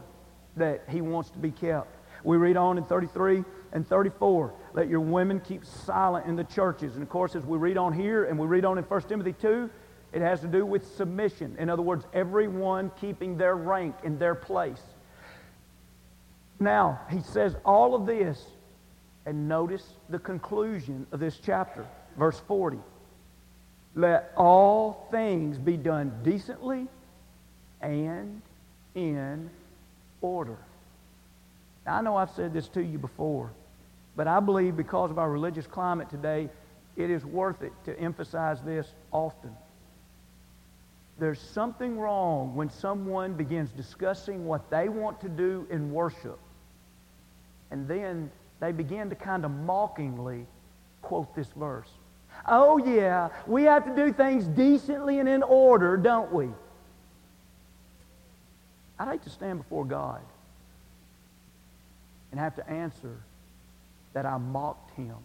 that 0.57 0.85
he 0.89 1.01
wants 1.01 1.31
to 1.31 1.39
be 1.39 1.51
kept. 1.51 1.97
We 2.25 2.37
read 2.37 2.57
on 2.57 2.79
in 2.79 2.85
33 2.85 3.45
and 3.73 3.87
34, 3.87 4.53
let 4.75 4.89
your 4.89 5.01
women 5.01 5.41
keep 5.41 5.65
silent 5.65 6.27
in 6.27 6.37
the 6.37 6.45
churches. 6.45 6.95
And 6.95 7.03
of 7.03 7.09
course, 7.09 7.35
as 7.35 7.45
we 7.45 7.59
read 7.59 7.77
on 7.77 7.93
here 7.93 8.25
and 8.25 8.39
we 8.39 8.47
read 8.47 8.65
on 8.65 8.79
in 8.79 8.85
1 8.85 9.03
Timothy 9.03 9.33
2, 9.33 9.69
it 10.13 10.21
has 10.21 10.41
to 10.41 10.47
do 10.47 10.67
with 10.67 10.87
submission. 10.97 11.57
In 11.59 11.71
other 11.71 11.83
words, 11.83 12.05
everyone 12.13 12.91
keeping 13.01 13.37
their 13.37 13.57
rank 13.57 13.95
in 14.05 14.19
their 14.19 14.35
place. 14.35 14.83
Now, 16.61 17.01
he 17.11 17.21
says 17.21 17.57
all 17.65 17.95
of 17.95 18.07
this, 18.07 18.45
and 19.27 19.49
notice 19.49 19.85
the 20.09 20.19
conclusion 20.19 21.07
of 21.13 21.21
this 21.21 21.39
chapter, 21.45 21.87
verse 22.17 22.41
40. 22.47 22.79
Let 23.95 24.33
all 24.37 25.09
things 25.11 25.59
be 25.59 25.77
done 25.77 26.13
decently 26.23 26.87
and 27.81 28.43
in 28.95 29.51
order. 30.21 30.57
Now, 31.85 31.99
I 31.99 32.03
know 32.03 32.17
I've 32.17 32.31
said 32.31 32.53
this 32.53 32.69
to 32.69 32.83
you 32.83 32.99
before, 32.99 33.51
but 34.15 34.29
I 34.29 34.41
believe 34.41 34.77
because 34.77 35.11
of 35.11 35.19
our 35.19 35.31
religious 35.31 35.67
climate 35.67 36.11
today, 36.11 36.49
it 36.97 37.11
is 37.11 37.25
worth 37.25 37.63
it 37.63 37.73
to 37.85 37.99
emphasize 37.99 38.61
this 38.63 38.87
often. 39.11 39.51
There's 41.19 41.41
something 41.41 41.99
wrong 41.99 42.55
when 42.55 42.71
someone 42.71 43.35
begins 43.35 43.71
discussing 43.71 44.47
what 44.47 44.71
they 44.71 44.89
want 44.89 45.21
to 45.21 45.29
do 45.29 45.67
in 45.71 45.93
worship, 45.93 46.39
and 47.71 47.87
then 47.87 48.31
they 48.61 48.73
begin 48.73 49.11
to 49.11 49.17
kind 49.17 49.45
of 49.45 49.51
mockingly 49.51 50.47
quote 51.03 51.35
this 51.35 51.49
verse. 51.57 51.91
Oh, 52.47 52.79
yeah, 52.79 53.29
we 53.47 53.65
have 53.65 53.85
to 53.85 53.95
do 53.95 54.13
things 54.13 54.47
decently 54.47 55.19
and 55.19 55.29
in 55.29 55.43
order, 55.43 55.97
don't 55.97 56.33
we? 56.33 56.49
I'd 58.99 59.09
hate 59.09 59.23
to 59.25 59.31
stand 59.31 59.59
before 59.59 59.85
God 59.85 60.21
and 62.31 62.41
have 62.41 62.57
to 62.57 62.69
answer 62.69 63.21
that 64.13 64.27
I 64.27 64.39
mocked 64.39 64.97
him. 64.97 65.17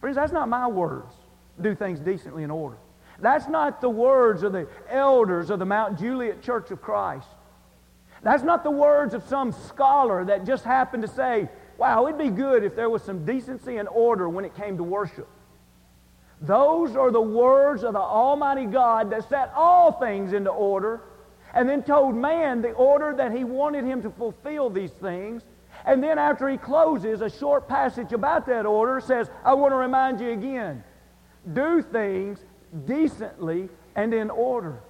Friends, 0.00 0.16
that's 0.16 0.32
not 0.32 0.48
my 0.48 0.66
words. 0.66 1.12
Do 1.60 1.74
things 1.74 2.00
decently 2.00 2.42
and 2.42 2.50
in 2.52 2.58
order. 2.58 2.76
That's 3.20 3.48
not 3.48 3.80
the 3.80 3.90
words 3.90 4.42
of 4.42 4.52
the 4.52 4.66
elders 4.88 5.50
of 5.50 5.58
the 5.58 5.66
Mount 5.66 5.98
Juliet 5.98 6.42
Church 6.42 6.70
of 6.70 6.80
Christ. 6.80 7.28
That's 8.22 8.42
not 8.42 8.64
the 8.64 8.70
words 8.70 9.14
of 9.14 9.22
some 9.24 9.52
scholar 9.52 10.24
that 10.26 10.44
just 10.44 10.64
happened 10.64 11.02
to 11.02 11.08
say, 11.08 11.48
wow, 11.78 12.06
it'd 12.06 12.18
be 12.18 12.28
good 12.28 12.64
if 12.64 12.76
there 12.76 12.90
was 12.90 13.02
some 13.02 13.24
decency 13.24 13.78
and 13.78 13.88
order 13.88 14.28
when 14.28 14.44
it 14.44 14.54
came 14.54 14.76
to 14.76 14.82
worship. 14.82 15.28
Those 16.42 16.96
are 16.96 17.10
the 17.10 17.20
words 17.20 17.82
of 17.82 17.94
the 17.94 18.00
Almighty 18.00 18.66
God 18.66 19.10
that 19.10 19.28
set 19.28 19.52
all 19.54 19.92
things 19.92 20.32
into 20.32 20.50
order 20.50 21.00
and 21.54 21.68
then 21.68 21.82
told 21.82 22.14
man 22.14 22.62
the 22.62 22.72
order 22.72 23.14
that 23.16 23.32
he 23.32 23.44
wanted 23.44 23.84
him 23.84 24.02
to 24.02 24.10
fulfill 24.10 24.70
these 24.70 24.90
things. 24.90 25.42
And 25.84 26.02
then 26.02 26.18
after 26.18 26.48
he 26.48 26.56
closes, 26.56 27.20
a 27.22 27.30
short 27.30 27.68
passage 27.68 28.12
about 28.12 28.46
that 28.46 28.66
order 28.66 29.00
says, 29.00 29.30
I 29.44 29.54
want 29.54 29.72
to 29.72 29.76
remind 29.76 30.20
you 30.20 30.30
again, 30.30 30.84
do 31.52 31.82
things 31.82 32.38
decently 32.86 33.68
and 33.96 34.14
in 34.14 34.30
order. 34.30 34.80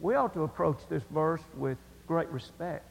We 0.00 0.14
ought 0.14 0.34
to 0.34 0.42
approach 0.42 0.78
this 0.88 1.02
verse 1.10 1.42
with 1.56 1.78
great 2.06 2.28
respect 2.28 2.84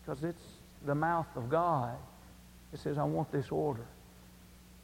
because 0.00 0.24
it's 0.24 0.42
the 0.84 0.94
mouth 0.94 1.26
of 1.36 1.48
God. 1.48 1.96
It 2.72 2.80
says, 2.80 2.98
I 2.98 3.04
want 3.04 3.30
this 3.30 3.50
order. 3.50 3.86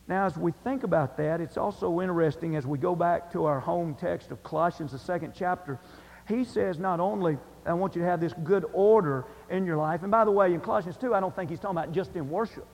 Now, 0.09 0.27
as 0.27 0.37
we 0.37 0.53
think 0.65 0.83
about 0.83 1.17
that, 1.19 1.41
it's 1.41 1.57
also 1.57 2.01
interesting 2.01 2.57
as 2.57 2.67
we 2.67 2.79
go 2.79 2.95
back 2.95 3.33
to 3.33 3.45
our 3.45 3.61
home 3.61 3.95
text 3.95 4.31
of 4.31 4.43
Colossians, 4.43 4.93
the 4.93 4.99
second 4.99 5.35
chapter. 5.37 5.79
He 6.27 6.45
says, 6.45 6.79
not 6.79 7.01
only, 7.01 7.39
I 7.67 7.73
want 7.75 7.95
you 7.95 8.03
to 8.03 8.09
have 8.09 8.21
this 8.21 8.33
good 8.45 8.65
order 8.73 9.25
in 9.51 9.67
your 9.67 9.77
life. 9.77 10.03
And 10.03 10.11
by 10.11 10.25
the 10.25 10.31
way, 10.31 10.53
in 10.53 10.61
Colossians 10.61 10.97
2, 10.97 11.15
I 11.15 11.21
don't 11.21 11.35
think 11.35 11.51
he's 11.51 11.61
talking 11.61 11.79
about 11.79 11.93
just 11.93 12.15
in 12.17 12.29
worship. 12.31 12.67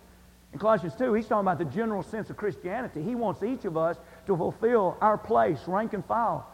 In 0.57 0.61
Colossians 0.61 0.95
2, 0.95 1.13
he's 1.13 1.27
talking 1.27 1.47
about 1.47 1.59
the 1.59 1.67
general 1.67 2.03
sense 2.03 2.31
of 2.31 2.39
Christianity. 2.39 3.03
He 3.03 3.15
wants 3.15 3.43
each 3.43 3.67
of 3.67 3.77
us 3.77 3.99
to 4.27 4.35
fulfill 4.35 4.97
our 5.03 5.19
place, 5.19 5.61
rank 5.67 5.93
and 5.93 6.03
file. 6.03 6.49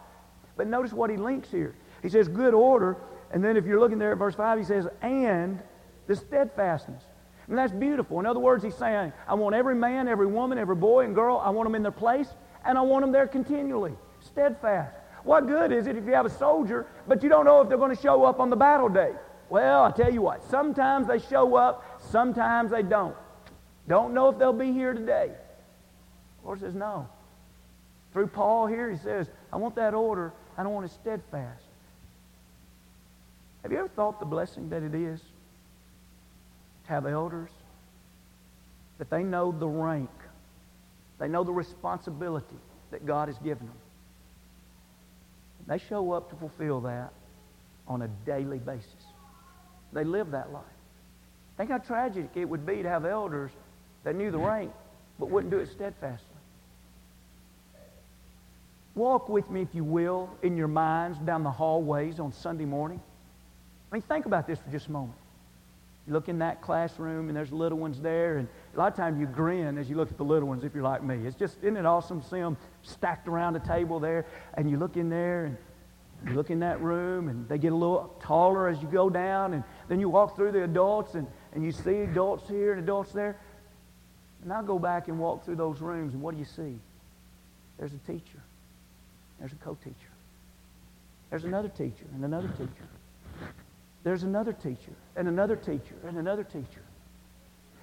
But 0.57 0.67
notice 0.67 0.91
what 0.91 1.09
he 1.09 1.15
links 1.15 1.49
here. 1.49 1.73
He 2.01 2.09
says, 2.09 2.27
good 2.27 2.53
order. 2.53 2.97
And 3.31 3.41
then 3.41 3.55
if 3.55 3.65
you're 3.65 3.79
looking 3.79 3.99
there 3.99 4.11
at 4.11 4.17
verse 4.17 4.35
5, 4.35 4.59
he 4.59 4.65
says, 4.65 4.89
and 5.01 5.57
the 6.07 6.17
steadfastness. 6.17 7.01
And 7.47 7.57
that's 7.57 7.71
beautiful. 7.71 8.19
In 8.19 8.25
other 8.25 8.41
words, 8.41 8.61
he's 8.61 8.75
saying, 8.75 9.13
I 9.25 9.35
want 9.35 9.55
every 9.55 9.75
man, 9.75 10.09
every 10.09 10.27
woman, 10.27 10.57
every 10.57 10.75
boy 10.75 11.05
and 11.05 11.15
girl, 11.15 11.37
I 11.37 11.49
want 11.51 11.67
them 11.67 11.75
in 11.75 11.81
their 11.81 11.93
place, 11.93 12.27
and 12.65 12.77
I 12.77 12.81
want 12.81 13.03
them 13.03 13.13
there 13.13 13.25
continually. 13.25 13.93
Steadfast. 14.19 14.97
What 15.23 15.47
good 15.47 15.71
is 15.71 15.87
it 15.87 15.95
if 15.95 16.03
you 16.03 16.11
have 16.11 16.25
a 16.25 16.29
soldier, 16.29 16.87
but 17.07 17.23
you 17.23 17.29
don't 17.29 17.45
know 17.45 17.61
if 17.61 17.69
they're 17.69 17.77
going 17.77 17.95
to 17.95 18.01
show 18.01 18.25
up 18.25 18.41
on 18.41 18.49
the 18.49 18.57
battle 18.57 18.89
day? 18.89 19.13
Well, 19.49 19.85
I 19.85 19.91
tell 19.91 20.11
you 20.11 20.21
what, 20.21 20.43
sometimes 20.49 21.07
they 21.07 21.19
show 21.19 21.55
up, 21.55 22.01
sometimes 22.11 22.69
they 22.69 22.83
don't. 22.83 23.15
Don't 23.87 24.13
know 24.13 24.29
if 24.29 24.39
they'll 24.39 24.53
be 24.53 24.71
here 24.71 24.93
today. 24.93 25.29
The 26.41 26.45
Lord 26.45 26.59
says, 26.59 26.73
no. 26.73 27.07
Through 28.13 28.27
Paul 28.27 28.67
here, 28.67 28.89
he 28.91 28.97
says, 28.97 29.27
I 29.51 29.57
want 29.57 29.75
that 29.75 29.93
order. 29.93 30.31
I 30.57 30.63
don't 30.63 30.73
want 30.73 30.85
it 30.85 30.91
steadfast. 30.91 31.63
Have 33.63 33.71
you 33.71 33.79
ever 33.79 33.87
thought 33.87 34.19
the 34.19 34.25
blessing 34.25 34.69
that 34.69 34.83
it 34.83 34.93
is 34.93 35.19
to 35.19 36.89
have 36.89 37.05
elders? 37.05 37.49
That 38.99 39.09
they 39.09 39.23
know 39.23 39.51
the 39.51 39.67
rank, 39.67 40.09
they 41.19 41.27
know 41.27 41.43
the 41.43 41.51
responsibility 41.51 42.57
that 42.91 43.05
God 43.05 43.27
has 43.27 43.37
given 43.39 43.65
them. 43.65 43.77
They 45.65 45.77
show 45.77 46.11
up 46.11 46.29
to 46.29 46.35
fulfill 46.35 46.81
that 46.81 47.11
on 47.87 48.01
a 48.01 48.07
daily 48.25 48.59
basis. 48.59 48.85
They 49.93 50.03
live 50.03 50.31
that 50.31 50.51
life. 50.51 50.63
Think 51.57 51.69
how 51.69 51.77
tragic 51.77 52.29
it 52.35 52.45
would 52.45 52.65
be 52.65 52.83
to 52.83 52.89
have 52.89 53.05
elders 53.05 53.51
that 54.03 54.15
knew 54.15 54.31
the 54.31 54.37
rank 54.37 54.71
but 55.19 55.29
wouldn't 55.29 55.51
do 55.51 55.59
it 55.59 55.69
steadfastly. 55.69 56.27
Walk 58.95 59.27
with 59.27 59.49
me, 59.49 59.61
if 59.61 59.73
you 59.73 59.83
will, 59.83 60.29
in 60.43 60.55
your 60.55 60.67
minds 60.67 61.17
down 61.19 61.43
the 61.43 61.51
hallways 61.51 62.19
on 62.19 62.31
Sunday 62.31 62.65
morning. 62.65 63.01
I 63.91 63.95
mean, 63.95 64.01
think 64.03 64.25
about 64.25 64.45
this 64.45 64.59
for 64.59 64.69
just 64.69 64.87
a 64.87 64.91
moment. 64.91 65.17
You 66.05 66.13
look 66.13 66.29
in 66.29 66.39
that 66.39 66.61
classroom 66.61 67.29
and 67.29 67.35
there's 67.35 67.51
little 67.51 67.77
ones 67.77 67.99
there, 68.01 68.37
and 68.37 68.47
a 68.75 68.77
lot 68.77 68.91
of 68.91 68.97
times 68.97 69.19
you 69.19 69.25
grin 69.25 69.77
as 69.77 69.89
you 69.89 69.95
look 69.95 70.11
at 70.11 70.17
the 70.17 70.23
little 70.23 70.47
ones 70.47 70.63
if 70.63 70.75
you're 70.75 70.83
like 70.83 71.01
me. 71.01 71.25
It's 71.25 71.35
just, 71.35 71.57
isn't 71.61 71.77
it 71.77 71.85
awesome 71.85 72.21
to 72.21 72.27
see 72.27 72.39
them 72.39 72.57
stacked 72.81 73.27
around 73.27 73.55
a 73.55 73.59
table 73.59 73.99
there, 73.99 74.25
and 74.55 74.69
you 74.69 74.77
look 74.77 74.97
in 74.97 75.09
there 75.09 75.45
and 75.45 75.57
you 76.27 76.33
look 76.35 76.51
in 76.51 76.59
that 76.59 76.81
room, 76.81 77.29
and 77.29 77.47
they 77.49 77.57
get 77.57 77.71
a 77.71 77.75
little 77.75 78.15
taller 78.21 78.67
as 78.67 78.81
you 78.81 78.87
go 78.87 79.09
down, 79.09 79.53
and 79.53 79.63
then 79.87 79.99
you 79.99 80.09
walk 80.09 80.35
through 80.35 80.51
the 80.51 80.63
adults, 80.63 81.15
and, 81.15 81.25
and 81.53 81.63
you 81.63 81.71
see 81.71 82.01
adults 82.01 82.47
here 82.47 82.73
and 82.73 82.81
adults 82.81 83.11
there. 83.11 83.37
And 84.43 84.67
go 84.67 84.77
back 84.77 85.07
and 85.07 85.19
walk 85.19 85.45
through 85.45 85.55
those 85.55 85.79
rooms, 85.79 86.13
and 86.13 86.21
what 86.21 86.33
do 86.33 86.39
you 86.39 86.45
see? 86.45 86.77
There's 87.79 87.93
a 87.93 88.11
teacher. 88.11 88.39
There's 89.39 89.53
a 89.53 89.55
co-teacher. 89.55 89.95
There's 91.29 91.45
another 91.45 91.69
teacher 91.69 92.05
and 92.13 92.23
another 92.23 92.49
teacher. 92.49 92.87
There's 94.03 94.23
another 94.23 94.53
teacher 94.53 94.91
and 95.15 95.27
another 95.27 95.55
teacher 95.55 95.95
and 96.05 96.17
another 96.17 96.43
teacher. 96.43 96.81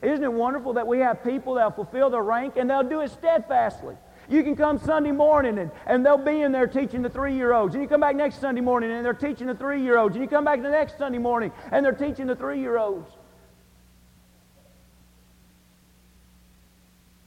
Isn't 0.03 0.23
it 0.23 0.33
wonderful 0.33 0.75
that 0.75 0.87
we 0.87 0.99
have 0.99 1.25
people 1.25 1.55
that 1.55 1.75
fulfill 1.75 2.11
their 2.11 2.23
rank 2.23 2.57
and 2.57 2.70
they'll 2.70 2.83
do 2.83 3.01
it 3.01 3.11
steadfastly? 3.11 3.96
You 4.29 4.42
can 4.44 4.55
come 4.55 4.79
Sunday 4.79 5.11
morning 5.11 5.59
and, 5.59 5.70
and 5.87 6.07
they'll 6.07 6.16
be 6.16 6.42
in 6.42 6.53
there 6.53 6.66
teaching 6.66 7.03
the 7.03 7.11
three-year-olds. 7.11 7.75
And 7.75 7.83
you 7.83 7.88
come 7.88 8.01
back 8.01 8.14
next 8.14 8.40
Sunday 8.40 8.61
morning 8.61 8.92
and 8.92 9.05
they're 9.05 9.12
teaching 9.12 9.49
the 9.49 9.55
three-year-olds. 9.55 10.14
And 10.14 10.23
you 10.23 10.31
come 10.31 10.44
back 10.44 10.62
the 10.62 10.70
next 10.70 10.96
Sunday 10.99 11.18
morning 11.18 11.51
and 11.73 11.85
they're 11.85 11.92
teaching 11.92 12.27
the 12.27 12.37
three-year-olds. 12.37 13.11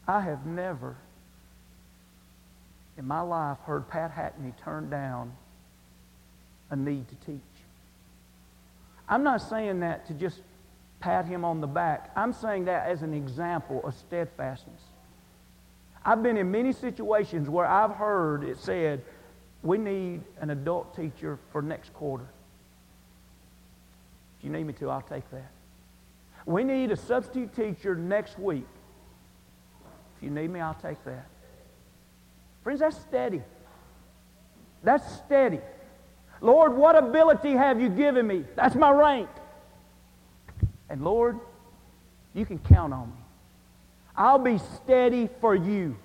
I 0.07 0.21
have 0.21 0.45
never 0.45 0.95
in 2.97 3.07
my 3.07 3.21
life 3.21 3.57
heard 3.65 3.89
Pat 3.89 4.11
Hackney 4.11 4.53
turn 4.63 4.89
down 4.89 5.33
a 6.69 6.75
need 6.75 7.07
to 7.09 7.15
teach. 7.25 7.39
I'm 9.07 9.23
not 9.23 9.41
saying 9.41 9.79
that 9.81 10.07
to 10.07 10.13
just 10.13 10.39
pat 10.99 11.25
him 11.25 11.43
on 11.43 11.61
the 11.61 11.67
back. 11.67 12.11
I'm 12.15 12.33
saying 12.33 12.65
that 12.65 12.87
as 12.87 13.01
an 13.01 13.13
example 13.13 13.81
of 13.85 13.93
steadfastness. 13.95 14.81
I've 16.05 16.21
been 16.21 16.37
in 16.37 16.51
many 16.51 16.73
situations 16.73 17.49
where 17.49 17.65
I've 17.65 17.91
heard 17.91 18.43
it 18.43 18.57
said, 18.57 19.01
we 19.61 19.77
need 19.77 20.21
an 20.41 20.49
adult 20.49 20.95
teacher 20.95 21.39
for 21.51 21.61
next 21.61 21.93
quarter. 21.93 22.25
If 24.37 24.45
you 24.45 24.51
need 24.51 24.65
me 24.65 24.73
to, 24.73 24.89
I'll 24.89 25.01
take 25.01 25.29
that. 25.31 25.51
We 26.45 26.63
need 26.63 26.91
a 26.91 26.97
substitute 26.97 27.55
teacher 27.55 27.95
next 27.95 28.37
week. 28.37 28.67
You 30.23 30.29
need 30.29 30.49
me, 30.49 30.62
I'll 30.62 30.73
take 30.75 31.03
that. 31.03 31.25
Friends, 32.63 32.79
that's 32.79 32.97
steady. 32.97 33.41
That's 34.81 35.17
steady. 35.17 35.59
Lord, 36.39 36.73
what 36.75 36.95
ability 36.95 37.51
have 37.51 37.81
you 37.81 37.89
given 37.89 38.25
me? 38.25 38.45
That's 38.55 38.75
my 38.75 38.89
rank. 38.91 39.29
And 40.89 41.03
Lord, 41.03 41.39
you 42.33 42.45
can 42.45 42.57
count 42.59 42.93
on 42.93 43.09
me. 43.09 43.15
I'll 44.15 44.39
be 44.39 44.59
steady 44.75 45.29
for 45.41 45.55
you. 45.55 45.97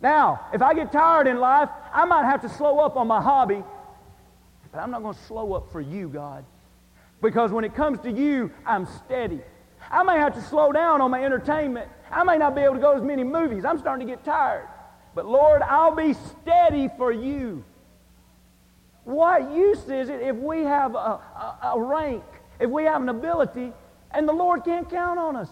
Now, 0.00 0.46
if 0.54 0.62
I 0.62 0.72
get 0.72 0.90
tired 0.90 1.26
in 1.26 1.38
life, 1.38 1.68
I 1.92 2.06
might 2.06 2.24
have 2.24 2.40
to 2.42 2.48
slow 2.48 2.78
up 2.80 2.96
on 2.96 3.06
my 3.06 3.20
hobby, 3.20 3.62
but 4.70 4.78
I'm 4.78 4.90
not 4.90 5.02
going 5.02 5.14
to 5.14 5.22
slow 5.24 5.52
up 5.52 5.70
for 5.70 5.80
you, 5.80 6.08
God. 6.08 6.44
Because 7.20 7.52
when 7.52 7.64
it 7.64 7.74
comes 7.74 8.00
to 8.00 8.10
you, 8.10 8.50
I'm 8.66 8.86
steady. 9.04 9.40
I 9.92 10.02
may 10.02 10.16
have 10.16 10.34
to 10.34 10.42
slow 10.42 10.72
down 10.72 11.02
on 11.02 11.10
my 11.10 11.22
entertainment. 11.22 11.88
I 12.10 12.24
may 12.24 12.38
not 12.38 12.54
be 12.54 12.62
able 12.62 12.74
to 12.74 12.80
go 12.80 12.92
to 12.92 12.98
as 12.98 13.04
many 13.04 13.24
movies. 13.24 13.66
I'm 13.66 13.78
starting 13.78 14.06
to 14.06 14.12
get 14.12 14.24
tired. 14.24 14.66
But 15.14 15.26
Lord, 15.26 15.60
I'll 15.60 15.94
be 15.94 16.14
steady 16.14 16.88
for 16.96 17.12
you. 17.12 17.62
What 19.04 19.52
use 19.52 19.82
is 19.88 20.08
it 20.08 20.22
if 20.22 20.36
we 20.36 20.62
have 20.62 20.94
a, 20.94 20.98
a, 20.98 21.58
a 21.74 21.80
rank, 21.80 22.24
if 22.58 22.70
we 22.70 22.84
have 22.84 23.02
an 23.02 23.10
ability, 23.10 23.72
and 24.12 24.26
the 24.26 24.32
Lord 24.32 24.64
can't 24.64 24.88
count 24.88 25.18
on 25.18 25.36
us? 25.36 25.50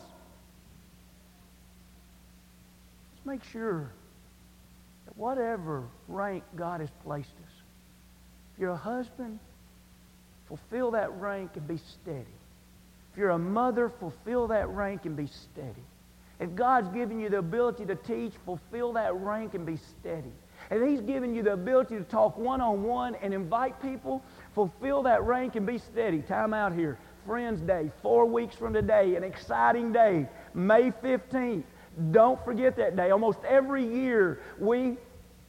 Let's 3.12 3.26
make 3.26 3.44
sure 3.52 3.90
that 5.04 5.16
whatever 5.18 5.84
rank 6.08 6.44
God 6.56 6.80
has 6.80 6.90
placed 7.04 7.28
us, 7.28 7.52
if 8.54 8.60
you're 8.60 8.70
a 8.70 8.76
husband, 8.76 9.38
fulfill 10.46 10.92
that 10.92 11.12
rank 11.20 11.50
and 11.56 11.68
be 11.68 11.76
steady. 11.76 12.24
If 13.12 13.18
you're 13.18 13.30
a 13.30 13.38
mother, 13.38 13.88
fulfill 13.88 14.48
that 14.48 14.68
rank 14.68 15.04
and 15.04 15.16
be 15.16 15.26
steady. 15.26 15.84
If 16.38 16.54
God's 16.54 16.88
given 16.88 17.20
you 17.20 17.28
the 17.28 17.38
ability 17.38 17.84
to 17.86 17.94
teach, 17.94 18.32
fulfill 18.44 18.92
that 18.94 19.14
rank 19.14 19.54
and 19.54 19.66
be 19.66 19.76
steady. 19.76 20.32
If 20.70 20.88
He's 20.88 21.00
given 21.00 21.34
you 21.34 21.42
the 21.42 21.52
ability 21.52 21.96
to 21.96 22.04
talk 22.04 22.38
one 22.38 22.60
on 22.60 22.82
one 22.82 23.14
and 23.16 23.34
invite 23.34 23.80
people, 23.82 24.22
fulfill 24.54 25.02
that 25.02 25.22
rank 25.24 25.56
and 25.56 25.66
be 25.66 25.78
steady. 25.78 26.22
Time 26.22 26.54
out 26.54 26.72
here. 26.72 26.98
Friends 27.26 27.60
Day, 27.60 27.90
four 28.00 28.24
weeks 28.24 28.56
from 28.56 28.72
today, 28.72 29.14
an 29.16 29.22
exciting 29.22 29.92
day, 29.92 30.26
May 30.54 30.90
15th. 30.90 31.64
Don't 32.12 32.42
forget 32.44 32.76
that 32.76 32.96
day. 32.96 33.10
Almost 33.10 33.40
every 33.46 33.84
year, 33.84 34.40
we 34.58 34.96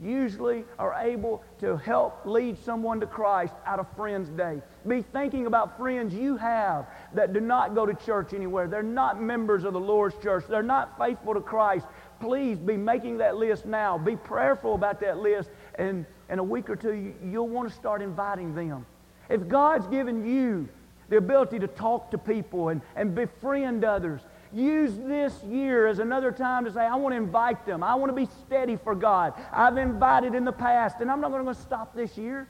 usually 0.01 0.65
are 0.79 0.93
able 0.95 1.43
to 1.59 1.77
help 1.77 2.25
lead 2.25 2.57
someone 2.63 2.99
to 2.99 3.05
Christ 3.05 3.53
out 3.65 3.79
of 3.79 3.87
Friends 3.95 4.29
Day. 4.29 4.61
Be 4.87 5.01
thinking 5.01 5.45
about 5.45 5.77
friends 5.77 6.13
you 6.13 6.37
have 6.37 6.87
that 7.13 7.33
do 7.33 7.39
not 7.39 7.75
go 7.75 7.85
to 7.85 7.93
church 7.93 8.33
anywhere. 8.33 8.67
They're 8.67 8.81
not 8.81 9.21
members 9.21 9.63
of 9.63 9.73
the 9.73 9.79
Lord's 9.79 10.15
church. 10.21 10.45
They're 10.49 10.63
not 10.63 10.97
faithful 10.97 11.33
to 11.33 11.41
Christ. 11.41 11.85
Please 12.19 12.57
be 12.57 12.77
making 12.77 13.17
that 13.19 13.37
list 13.37 13.65
now. 13.65 13.97
Be 13.97 14.15
prayerful 14.15 14.75
about 14.75 14.99
that 15.01 15.19
list. 15.19 15.49
And 15.75 16.05
in 16.29 16.39
a 16.39 16.43
week 16.43 16.69
or 16.69 16.75
two, 16.75 17.13
you'll 17.23 17.49
want 17.49 17.69
to 17.69 17.75
start 17.75 18.01
inviting 18.01 18.55
them. 18.55 18.85
If 19.29 19.47
God's 19.47 19.87
given 19.87 20.25
you 20.25 20.67
the 21.09 21.17
ability 21.17 21.59
to 21.59 21.67
talk 21.67 22.09
to 22.11 22.17
people 22.17 22.69
and, 22.69 22.81
and 22.95 23.13
befriend 23.13 23.83
others, 23.83 24.21
Use 24.53 24.91
this 24.97 25.33
year 25.43 25.87
as 25.87 25.99
another 25.99 26.31
time 26.31 26.65
to 26.65 26.71
say, 26.71 26.81
I 26.81 26.95
want 26.95 27.13
to 27.13 27.17
invite 27.17 27.65
them. 27.65 27.83
I 27.83 27.95
want 27.95 28.09
to 28.09 28.15
be 28.15 28.27
steady 28.45 28.75
for 28.75 28.95
God. 28.95 29.33
I've 29.51 29.77
invited 29.77 30.35
in 30.35 30.43
the 30.43 30.51
past, 30.51 30.97
and 30.99 31.09
I'm 31.09 31.21
not 31.21 31.31
going 31.31 31.45
to 31.45 31.55
stop 31.55 31.95
this 31.95 32.17
year. 32.17 32.47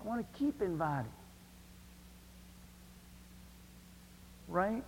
I 0.00 0.08
want 0.08 0.20
to 0.20 0.38
keep 0.38 0.60
inviting. 0.60 1.10
Rank 4.48 4.84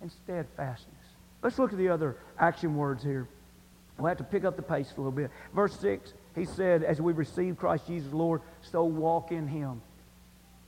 and 0.00 0.12
steadfastness. 0.24 0.94
Let's 1.42 1.58
look 1.58 1.72
at 1.72 1.78
the 1.78 1.88
other 1.88 2.16
action 2.38 2.76
words 2.76 3.02
here. 3.02 3.26
We'll 3.98 4.08
have 4.08 4.18
to 4.18 4.24
pick 4.24 4.44
up 4.44 4.56
the 4.56 4.62
pace 4.62 4.92
a 4.96 5.00
little 5.00 5.12
bit. 5.12 5.30
Verse 5.54 5.78
6, 5.80 6.12
he 6.34 6.44
said, 6.44 6.82
As 6.82 7.00
we 7.00 7.12
receive 7.12 7.56
Christ 7.56 7.86
Jesus 7.86 8.12
Lord, 8.12 8.42
so 8.62 8.84
walk 8.84 9.32
in 9.32 9.48
him. 9.48 9.80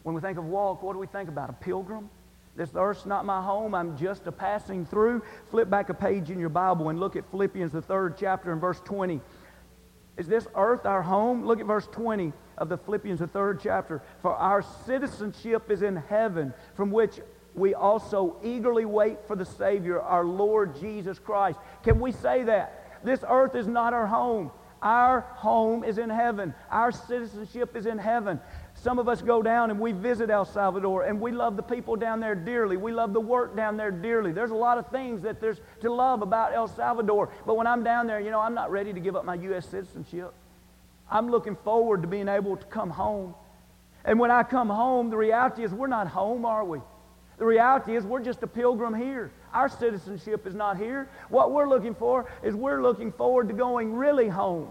When 0.02 0.14
we 0.14 0.20
think 0.20 0.38
of 0.38 0.44
walk, 0.44 0.82
what 0.82 0.92
do 0.92 0.98
we 0.98 1.06
think 1.06 1.28
about? 1.28 1.50
A 1.50 1.54
pilgrim? 1.54 2.10
This 2.56 2.70
earth's 2.76 3.04
not 3.04 3.24
my 3.24 3.42
home. 3.42 3.74
I'm 3.74 3.96
just 3.96 4.26
a 4.26 4.32
passing 4.32 4.86
through. 4.86 5.22
Flip 5.50 5.68
back 5.68 5.88
a 5.88 5.94
page 5.94 6.30
in 6.30 6.38
your 6.38 6.48
Bible 6.48 6.88
and 6.88 7.00
look 7.00 7.16
at 7.16 7.28
Philippians, 7.30 7.72
the 7.72 7.82
third 7.82 8.16
chapter, 8.16 8.52
and 8.52 8.60
verse 8.60 8.80
20. 8.84 9.20
Is 10.16 10.28
this 10.28 10.46
earth 10.54 10.86
our 10.86 11.02
home? 11.02 11.44
Look 11.44 11.58
at 11.58 11.66
verse 11.66 11.88
20 11.90 12.32
of 12.58 12.68
the 12.68 12.78
Philippians, 12.78 13.18
the 13.18 13.26
third 13.26 13.60
chapter. 13.60 14.02
For 14.22 14.34
our 14.34 14.62
citizenship 14.62 15.70
is 15.70 15.82
in 15.82 15.96
heaven, 15.96 16.54
from 16.74 16.92
which 16.92 17.20
we 17.54 17.74
also 17.74 18.36
eagerly 18.42 18.84
wait 18.84 19.26
for 19.26 19.34
the 19.34 19.44
Savior, 19.44 20.00
our 20.00 20.24
Lord 20.24 20.78
Jesus 20.78 21.18
Christ. 21.18 21.58
Can 21.82 21.98
we 21.98 22.12
say 22.12 22.44
that? 22.44 23.02
This 23.04 23.24
earth 23.28 23.54
is 23.54 23.66
not 23.66 23.92
our 23.92 24.06
home. 24.06 24.50
Our 24.84 25.22
home 25.36 25.82
is 25.82 25.96
in 25.96 26.10
heaven. 26.10 26.54
Our 26.70 26.92
citizenship 26.92 27.74
is 27.74 27.86
in 27.86 27.96
heaven. 27.96 28.38
Some 28.74 28.98
of 28.98 29.08
us 29.08 29.22
go 29.22 29.42
down 29.42 29.70
and 29.70 29.80
we 29.80 29.92
visit 29.92 30.28
El 30.28 30.44
Salvador 30.44 31.04
and 31.04 31.18
we 31.18 31.32
love 31.32 31.56
the 31.56 31.62
people 31.62 31.96
down 31.96 32.20
there 32.20 32.34
dearly. 32.34 32.76
We 32.76 32.92
love 32.92 33.14
the 33.14 33.20
work 33.20 33.56
down 33.56 33.78
there 33.78 33.90
dearly. 33.90 34.30
There's 34.30 34.50
a 34.50 34.54
lot 34.54 34.76
of 34.76 34.86
things 34.88 35.22
that 35.22 35.40
there's 35.40 35.58
to 35.80 35.90
love 35.90 36.20
about 36.20 36.52
El 36.52 36.68
Salvador. 36.68 37.30
But 37.46 37.56
when 37.56 37.66
I'm 37.66 37.82
down 37.82 38.06
there, 38.06 38.20
you 38.20 38.30
know, 38.30 38.40
I'm 38.40 38.54
not 38.54 38.70
ready 38.70 38.92
to 38.92 39.00
give 39.00 39.16
up 39.16 39.24
my 39.24 39.36
U.S. 39.36 39.66
citizenship. 39.66 40.34
I'm 41.10 41.30
looking 41.30 41.56
forward 41.56 42.02
to 42.02 42.08
being 42.08 42.28
able 42.28 42.58
to 42.58 42.66
come 42.66 42.90
home. 42.90 43.34
And 44.04 44.20
when 44.20 44.30
I 44.30 44.42
come 44.42 44.68
home, 44.68 45.08
the 45.08 45.16
reality 45.16 45.64
is 45.64 45.72
we're 45.72 45.86
not 45.86 46.08
home, 46.08 46.44
are 46.44 46.64
we? 46.64 46.80
The 47.38 47.44
reality 47.44 47.96
is 47.96 48.04
we're 48.04 48.22
just 48.22 48.42
a 48.42 48.46
pilgrim 48.46 48.94
here. 48.94 49.32
Our 49.52 49.68
citizenship 49.68 50.46
is 50.46 50.54
not 50.54 50.76
here. 50.76 51.08
What 51.28 51.52
we're 51.52 51.68
looking 51.68 51.94
for 51.94 52.30
is 52.42 52.54
we're 52.54 52.82
looking 52.82 53.12
forward 53.12 53.48
to 53.48 53.54
going 53.54 53.94
really 53.94 54.28
home 54.28 54.70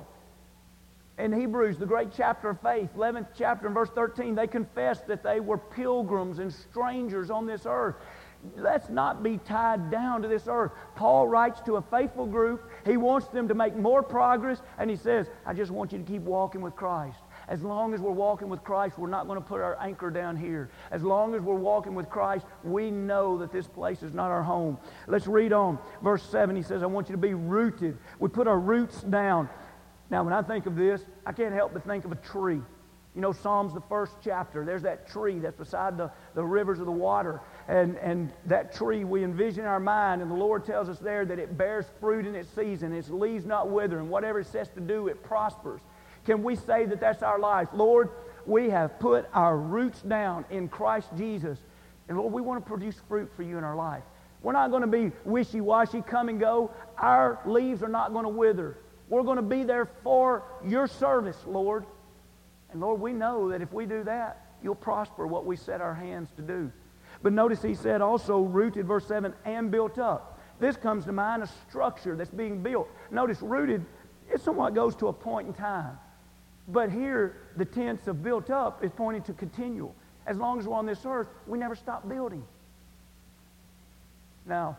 in 1.17 1.32
Hebrews, 1.32 1.78
the 1.78 1.86
great 1.86 2.10
chapter 2.15 2.49
of 2.49 2.62
faith, 2.62 2.89
11th 2.97 3.28
chapter 3.38 3.67
and 3.67 3.76
verse 3.76 3.89
13, 3.89 4.34
they 4.34 4.47
confessed 4.47 5.08
that 5.08 5.23
they 5.23 5.39
were 5.39 5.58
pilgrims 5.58 6.39
and 6.39 6.52
strangers 6.52 7.30
on 7.30 7.45
this 7.45 7.63
earth. 7.67 7.95
Let's 8.58 8.89
not 8.89 9.23
be 9.23 9.38
tied 9.38 9.91
down 9.91 10.21
to 10.23 10.28
this 10.28 10.47
earth. 10.47 10.71
Paul 10.95 11.28
writes 11.28 11.62
to 11.62 11.76
a 11.76 11.82
faithful 11.82 12.26
group. 12.26 12.69
He 12.86 12.97
wants 12.97 13.28
them 13.28 13.47
to 13.47 13.54
make 13.54 13.76
more 13.76 14.04
progress, 14.04 14.62
and 14.78 14.89
he 14.89 14.95
says, 14.95 15.28
I 15.45 15.54
just 15.54 15.71
want 15.71 15.91
you 15.91 15.99
to 15.99 16.04
keep 16.04 16.23
walking 16.23 16.62
with 16.62 16.76
Christ. 16.76 17.19
As 17.47 17.62
long 17.62 17.93
as 17.93 17.99
we're 17.99 18.12
walking 18.12 18.49
with 18.49 18.63
Christ, 18.63 18.97
we're 18.97 19.10
not 19.10 19.27
going 19.27 19.39
to 19.39 19.45
put 19.45 19.62
our 19.62 19.77
anchor 19.82 20.10
down 20.10 20.38
here. 20.38 20.69
As 20.91 21.03
long 21.03 21.36
as 21.36 21.41
we're 21.41 21.56
walking 21.56 21.95
with 21.95 22.10
Christ, 22.10 22.45
we 22.63 22.91
know 22.91 23.38
that 23.39 23.51
this 23.51 23.67
place 23.67 24.03
is 24.03 24.13
not 24.13 24.32
our 24.32 24.43
home. 24.43 24.77
Let's 25.08 25.27
read 25.27 25.53
on. 25.53 25.77
Verse 26.01 26.23
7, 26.23 26.56
he 26.56 26.62
says, 26.62 26.84
I 26.84 26.86
want 26.86 27.10
you 27.10 27.13
to 27.13 27.21
be 27.21 27.34
rooted. 27.34 27.97
We 28.19 28.29
put 28.29 28.47
our 28.47 28.60
roots 28.60 29.01
down. 29.01 29.49
Now, 30.10 30.23
when 30.23 30.34
I 30.34 30.41
think 30.41 30.65
of 30.65 30.75
this, 30.75 31.01
I 31.25 31.32
can't 31.32 31.53
help 31.53 31.73
but 31.73 31.86
think 31.86 32.06
of 32.06 32.12
a 32.12 32.15
tree. 32.15 32.62
You 33.15 33.21
know, 33.21 33.32
Psalms, 33.32 33.73
the 33.73 33.82
first 33.82 34.15
chapter, 34.23 34.65
there's 34.65 34.82
that 34.82 35.08
tree 35.08 35.38
that's 35.38 35.56
beside 35.56 35.97
the, 35.97 36.12
the 36.34 36.43
rivers 36.43 36.79
of 36.79 36.86
the 36.86 36.91
water. 36.91 37.41
And, 37.67 37.95
and 37.97 38.34
that 38.47 38.73
tree 38.73 39.03
we 39.03 39.23
envision 39.23 39.62
in 39.62 39.67
our 39.67 39.79
mind, 39.79 40.23
and 40.23 40.32
the 40.32 40.36
Lord 40.36 40.65
tells 40.65 40.89
us 40.89 40.97
there 40.97 41.23
that 41.25 41.38
it 41.38 41.56
bears 41.56 41.86
fruit 41.99 42.25
in 42.25 42.34
its 42.34 42.49
season, 42.49 42.91
its 42.91 43.10
leaves 43.10 43.45
not 43.45 43.69
wither, 43.69 43.99
and 43.99 44.10
whatever 44.10 44.39
it 44.39 44.47
says 44.47 44.67
to 44.69 44.82
do, 44.82 45.10
it 45.10 45.23
prospers. 45.23 45.82
Can 46.25 46.43
we 46.43 46.55
say 46.55 46.86
that 46.86 46.99
that's 46.99 47.23
our 47.23 47.39
life? 47.39 47.67
Lord, 47.73 48.09
we 48.45 48.69
have 48.69 48.99
put 48.99 49.27
our 49.33 49.57
roots 49.57 50.01
down 50.01 50.45
in 50.49 50.67
Christ 50.67 51.09
Jesus. 51.17 51.59
And 52.07 52.17
Lord, 52.17 52.33
we 52.33 52.41
want 52.41 52.63
to 52.63 52.67
produce 52.67 52.95
fruit 53.07 53.31
for 53.36 53.43
you 53.43 53.57
in 53.57 53.63
our 53.63 53.75
life. 53.75 54.03
We're 54.41 54.53
not 54.53 54.71
going 54.71 54.81
to 54.81 54.88
be 54.88 55.12
wishy 55.23 55.62
washy, 55.62 56.01
come 56.01 56.27
and 56.29 56.39
go. 56.39 56.71
Our 56.97 57.39
leaves 57.45 57.81
are 57.81 57.89
not 57.89 58.12
going 58.12 58.23
to 58.23 58.29
wither. 58.29 58.77
We're 59.07 59.23
going 59.23 59.38
to 59.38 59.41
be 59.41 59.63
there 59.63 59.86
for 60.03 60.43
your 60.65 60.88
service, 60.88 61.38
Lord. 61.45 61.86
And 62.71 62.81
Lord, 62.81 62.99
we 62.99 63.13
know 63.13 63.49
that 63.49 63.62
if 63.62 63.71
we 63.71 63.86
do 63.86 64.03
that, 64.03 64.45
you'll 64.62 64.75
prosper 64.75 65.27
what 65.27 65.45
we 65.45 65.55
set 65.55 65.79
our 65.79 65.93
hands 65.93 66.29
to 66.36 66.41
do. 66.41 66.71
But 67.21 67.31
notice 67.31 67.62
he 67.62 67.75
said 67.75 68.01
also 68.01 68.41
rooted, 68.41 68.86
verse 68.86 69.07
7, 69.07 69.33
and 69.45 69.71
built 69.71 69.97
up. 69.97 70.41
This 70.59 70.75
comes 70.75 71.05
to 71.05 71.12
mind 71.12 71.43
a 71.43 71.49
structure 71.69 72.15
that's 72.15 72.29
being 72.29 72.62
built. 72.62 72.89
Notice 73.12 73.41
rooted, 73.41 73.86
it 74.31 74.41
somewhat 74.41 74.73
goes 74.73 74.95
to 74.97 75.07
a 75.07 75.13
point 75.13 75.47
in 75.47 75.53
time. 75.53 75.97
But 76.67 76.91
here, 76.91 77.38
the 77.58 77.65
tense 77.65 78.08
of 78.08 78.23
built 78.23 78.49
up 78.49 78.84
is 78.84 78.91
pointing 78.91 79.23
to 79.23 79.34
continual. 79.34 79.93
As 80.26 80.38
long 80.38 80.60
as 80.60 80.67
we're 80.67 80.76
on 80.76 80.86
this 80.86 81.06
earth, 81.06 81.28
we 81.47 81.58
never 81.58 81.76
stop 81.76 82.08
building. 82.08 82.43
Now, 84.45 84.78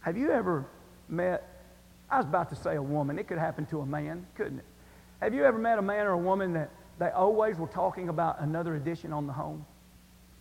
have 0.00 0.16
you 0.16 0.30
ever 0.30 0.66
met 1.08 1.50
I 2.10 2.16
was 2.16 2.26
about 2.26 2.50
to 2.50 2.56
say 2.56 2.74
a 2.76 2.82
woman. 2.82 3.18
It 3.18 3.28
could 3.28 3.38
happen 3.38 3.66
to 3.66 3.80
a 3.80 3.86
man, 3.86 4.26
couldn't 4.34 4.58
it? 4.58 4.64
Have 5.20 5.32
you 5.32 5.44
ever 5.44 5.58
met 5.58 5.78
a 5.78 5.82
man 5.82 6.06
or 6.06 6.12
a 6.12 6.18
woman 6.18 6.54
that 6.54 6.70
they 6.98 7.10
always 7.10 7.56
were 7.56 7.68
talking 7.68 8.08
about 8.08 8.40
another 8.40 8.74
addition 8.74 9.12
on 9.12 9.26
the 9.26 9.32
home? 9.32 9.64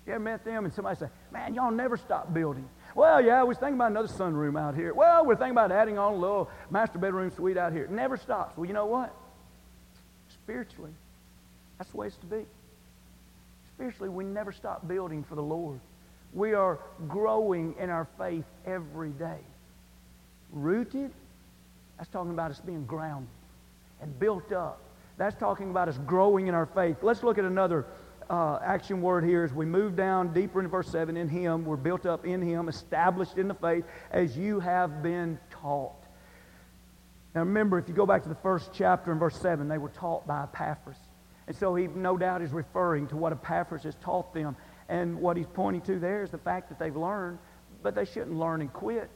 You 0.08 0.14
ever 0.14 0.24
met 0.24 0.44
them 0.44 0.66
and 0.66 0.74
somebody 0.74 0.98
say, 0.98 1.08
man, 1.32 1.54
y'all 1.54 1.72
never 1.72 1.96
stop 1.96 2.34
building. 2.34 2.68
Well, 2.96 3.24
yeah, 3.24 3.44
we 3.44 3.50
was 3.50 3.58
thinking 3.58 3.76
about 3.76 3.92
another 3.92 4.08
sunroom 4.08 4.60
out 4.60 4.74
here. 4.74 4.94
Well, 4.96 5.26
we're 5.26 5.36
thinking 5.36 5.52
about 5.52 5.72
adding 5.72 6.00
on 6.00 6.14
a 6.14 6.16
little 6.16 6.50
master 6.72 6.98
bedroom 6.98 7.30
suite 7.30 7.58
out 7.58 7.72
here. 7.72 7.84
It 7.84 7.92
never 7.92 8.18
stops. 8.18 8.58
Well, 8.58 8.66
you 8.66 8.74
know 8.74 8.88
what? 8.88 9.14
Spiritually, 10.50 10.90
that's 11.78 11.92
the 11.92 11.98
way 11.98 12.08
it's 12.08 12.16
to 12.18 12.26
be. 12.26 12.44
Spiritually, 13.76 14.10
we 14.10 14.24
never 14.24 14.52
stop 14.52 14.88
building 14.88 15.24
for 15.24 15.36
the 15.36 15.44
Lord. 15.44 15.80
We 16.34 16.56
are 16.56 16.80
growing 17.08 17.76
in 17.78 17.92
our 17.92 18.08
faith 18.18 18.46
every 18.66 19.12
day. 19.12 19.38
Rooted 20.52 21.12
that's 22.00 22.10
talking 22.10 22.32
about 22.32 22.50
us 22.50 22.60
being 22.62 22.84
grounded 22.86 23.30
and 24.02 24.20
built 24.20 24.52
up. 24.52 24.82
That's 25.18 25.36
talking 25.36 25.70
about 25.70 25.88
us 25.88 26.00
growing 26.08 26.48
in 26.48 26.56
our 26.56 26.66
faith. 26.66 26.98
Let's 27.04 27.22
look 27.22 27.38
at 27.38 27.46
another 27.46 27.86
uh, 28.28 28.58
action 28.64 29.04
word 29.04 29.24
here 29.24 29.44
as 29.44 29.54
we 29.54 29.68
move 29.68 29.96
down 29.96 30.34
deeper 30.34 30.62
into 30.62 30.70
verse 30.72 30.90
7. 30.90 31.16
In 31.16 31.30
Him, 31.30 31.64
we're 31.64 31.76
built 31.76 32.08
up 32.08 32.26
in 32.26 32.42
Him, 32.42 32.70
established 32.70 33.38
in 33.38 33.48
the 33.48 33.54
faith 33.54 33.86
as 34.10 34.36
you 34.36 34.60
have 34.60 35.04
been 35.04 35.38
taught. 35.52 35.99
Now 37.36 37.42
remember, 37.42 37.78
if 37.78 37.88
you 37.88 37.94
go 37.94 38.06
back 38.06 38.24
to 38.24 38.30
the 38.30 38.36
first 38.36 38.72
chapter 38.74 39.12
in 39.12 39.20
verse 39.20 39.40
7, 39.40 39.68
they 39.68 39.78
were 39.78 39.90
taught 39.90 40.26
by 40.26 40.44
Epaphras. 40.44 40.98
And 41.48 41.56
so 41.56 41.76
he 41.76 41.88
no 41.88 42.18
doubt 42.18 42.42
is 42.42 42.52
referring 42.52 43.08
to 43.08 43.18
what 43.18 43.32
Epaphras 43.32 43.84
has 43.84 43.96
taught 43.96 44.34
them. 44.34 44.56
And 44.88 45.20
what 45.20 45.38
he's 45.38 45.48
pointing 45.54 45.82
to 45.84 46.00
there 46.00 46.24
is 46.24 46.32
the 46.32 46.38
fact 46.38 46.70
that 46.70 46.80
they've 46.80 46.96
learned, 46.96 47.38
but 47.84 47.94
they 47.94 48.06
shouldn't 48.06 48.38
learn 48.38 48.62
and 48.62 48.74
quit. 48.74 49.10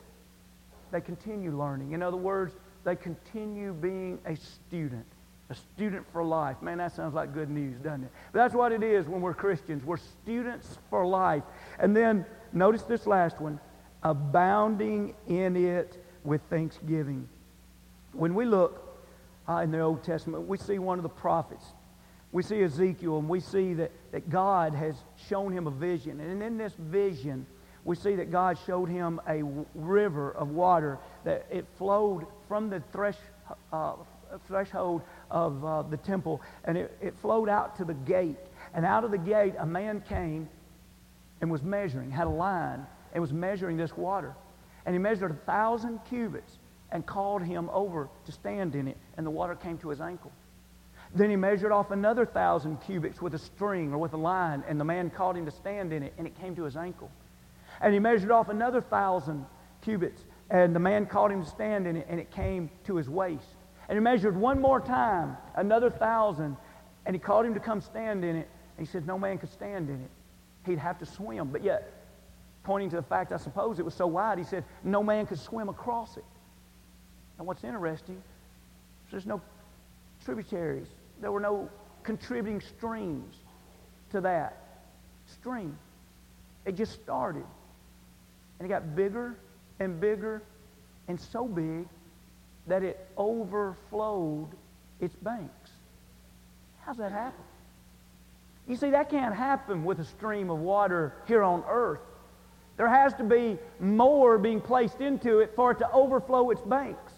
They 0.91 1.01
continue 1.01 1.57
learning. 1.57 1.93
In 1.93 2.03
other 2.03 2.17
words, 2.17 2.53
they 2.83 2.95
continue 2.95 3.73
being 3.73 4.19
a 4.25 4.35
student. 4.35 5.05
A 5.49 5.55
student 5.55 6.05
for 6.11 6.23
life. 6.23 6.61
Man, 6.61 6.77
that 6.77 6.95
sounds 6.95 7.13
like 7.13 7.33
good 7.33 7.49
news, 7.49 7.77
doesn't 7.79 8.03
it? 8.03 8.11
But 8.31 8.39
that's 8.39 8.53
what 8.53 8.71
it 8.71 8.83
is 8.83 9.07
when 9.07 9.21
we're 9.21 9.33
Christians. 9.33 9.83
We're 9.83 9.97
students 9.97 10.77
for 10.89 11.05
life. 11.05 11.43
And 11.79 11.95
then 11.95 12.25
notice 12.51 12.83
this 12.83 13.07
last 13.07 13.41
one 13.41 13.59
abounding 14.03 15.15
in 15.27 15.55
it 15.55 16.03
with 16.23 16.41
thanksgiving. 16.49 17.27
When 18.13 18.35
we 18.35 18.45
look 18.45 18.81
uh, 19.47 19.57
in 19.57 19.71
the 19.71 19.79
Old 19.79 20.03
Testament, 20.03 20.47
we 20.47 20.57
see 20.57 20.79
one 20.79 20.99
of 20.99 21.03
the 21.03 21.09
prophets. 21.09 21.65
We 22.31 22.41
see 22.41 22.63
Ezekiel, 22.63 23.19
and 23.19 23.29
we 23.29 23.39
see 23.39 23.73
that, 23.75 23.91
that 24.11 24.29
God 24.29 24.73
has 24.73 24.95
shown 25.27 25.51
him 25.51 25.67
a 25.67 25.71
vision. 25.71 26.19
And 26.19 26.41
in 26.41 26.57
this 26.57 26.73
vision, 26.79 27.45
we 27.85 27.95
see 27.95 28.15
that 28.15 28.31
God 28.31 28.57
showed 28.65 28.89
him 28.89 29.19
a 29.27 29.43
river 29.75 30.31
of 30.31 30.49
water 30.49 30.99
that 31.25 31.45
it 31.51 31.65
flowed 31.77 32.25
from 32.47 32.69
the 32.69 32.81
thresh, 32.91 33.17
uh, 33.71 33.93
threshold 34.47 35.01
of 35.29 35.63
uh, 35.65 35.81
the 35.83 35.97
temple 35.97 36.41
and 36.65 36.77
it, 36.77 36.97
it 37.01 37.13
flowed 37.21 37.49
out 37.49 37.75
to 37.77 37.85
the 37.85 37.93
gate. 37.93 38.37
And 38.73 38.85
out 38.85 39.03
of 39.03 39.11
the 39.11 39.17
gate, 39.17 39.53
a 39.59 39.65
man 39.65 40.01
came 40.07 40.49
and 41.41 41.51
was 41.51 41.61
measuring, 41.61 42.09
had 42.09 42.27
a 42.27 42.31
line, 42.31 42.85
and 43.13 43.21
was 43.21 43.33
measuring 43.33 43.77
this 43.77 43.95
water. 43.95 44.33
And 44.85 44.95
he 44.95 44.99
measured 44.99 45.31
a 45.31 45.45
thousand 45.45 45.99
cubits 46.09 46.57
and 46.93 47.05
called 47.05 47.41
him 47.41 47.69
over 47.73 48.07
to 48.25 48.31
stand 48.31 48.75
in 48.75 48.87
it, 48.87 48.95
and 49.17 49.25
the 49.25 49.31
water 49.31 49.55
came 49.55 49.77
to 49.79 49.89
his 49.89 49.99
ankle. 49.99 50.31
Then 51.15 51.29
he 51.29 51.35
measured 51.35 51.71
off 51.71 51.91
another 51.91 52.25
thousand 52.25 52.77
cubits 52.77 53.19
with 53.21 53.33
a 53.33 53.39
string 53.39 53.91
or 53.91 53.97
with 53.97 54.13
a 54.13 54.17
line, 54.17 54.63
and 54.67 54.79
the 54.79 54.85
man 54.85 55.09
called 55.09 55.35
him 55.35 55.45
to 55.45 55.51
stand 55.51 55.91
in 55.91 56.03
it, 56.03 56.13
and 56.17 56.27
it 56.27 56.39
came 56.39 56.55
to 56.55 56.63
his 56.63 56.77
ankle. 56.77 57.11
And 57.81 57.93
he 57.93 57.99
measured 57.99 58.31
off 58.31 58.47
another 58.47 58.79
thousand 58.79 59.45
cubits, 59.81 60.21
and 60.51 60.75
the 60.75 60.79
man 60.79 61.07
called 61.07 61.31
him 61.31 61.43
to 61.43 61.49
stand 61.49 61.87
in 61.87 61.97
it, 61.97 62.05
and 62.09 62.19
it 62.19 62.29
came 62.31 62.69
to 62.85 62.95
his 62.95 63.09
waist. 63.09 63.55
And 63.89 63.97
he 63.97 63.99
measured 63.99 64.37
one 64.37 64.61
more 64.61 64.79
time, 64.79 65.35
another 65.55 65.89
thousand, 65.89 66.55
and 67.07 67.15
he 67.15 67.19
called 67.19 67.45
him 67.45 67.55
to 67.55 67.59
come 67.59 67.81
stand 67.81 68.23
in 68.23 68.35
it. 68.35 68.47
And 68.77 68.87
he 68.87 68.91
said 68.91 69.05
no 69.05 69.17
man 69.17 69.39
could 69.39 69.51
stand 69.51 69.89
in 69.89 69.95
it. 69.95 70.09
He'd 70.65 70.79
have 70.79 70.99
to 70.99 71.05
swim. 71.05 71.49
But 71.51 71.63
yet, 71.63 71.91
pointing 72.63 72.91
to 72.91 72.95
the 72.95 73.03
fact, 73.03 73.31
I 73.31 73.37
suppose, 73.37 73.79
it 73.79 73.85
was 73.85 73.93
so 73.93 74.07
wide, 74.07 74.37
he 74.37 74.43
said 74.43 74.63
no 74.83 75.03
man 75.03 75.25
could 75.25 75.39
swim 75.39 75.69
across 75.69 76.17
it. 76.17 76.23
And 77.37 77.47
what's 77.47 77.63
interesting, 77.63 78.21
there's 79.11 79.25
no 79.25 79.41
tributaries. 80.23 80.87
There 81.21 81.31
were 81.31 81.39
no 81.39 81.69
contributing 82.03 82.61
streams 82.61 83.35
to 84.11 84.21
that 84.21 84.57
stream. 85.27 85.77
It 86.65 86.75
just 86.75 86.93
started. 86.93 87.45
And 88.59 88.65
it 88.65 88.69
got 88.69 88.95
bigger 88.95 89.35
and 89.79 89.99
bigger 89.99 90.41
and 91.07 91.19
so 91.19 91.45
big 91.45 91.87
that 92.67 92.83
it 92.83 93.07
overflowed 93.17 94.47
its 95.01 95.15
banks. 95.15 95.71
How's 96.81 96.97
that 96.97 97.11
happen? 97.11 97.43
You 98.67 98.77
see, 98.77 98.91
that 98.91 99.09
can't 99.09 99.35
happen 99.35 99.83
with 99.83 99.99
a 99.99 100.05
stream 100.05 100.49
of 100.49 100.59
water 100.59 101.13
here 101.27 101.43
on 101.43 101.63
earth. 101.67 101.99
There 102.77 102.87
has 102.87 103.13
to 103.15 103.23
be 103.23 103.57
more 103.79 104.37
being 104.37 104.61
placed 104.61 105.01
into 105.01 105.39
it 105.39 105.53
for 105.55 105.71
it 105.71 105.79
to 105.79 105.91
overflow 105.91 106.49
its 106.49 106.61
banks. 106.61 107.12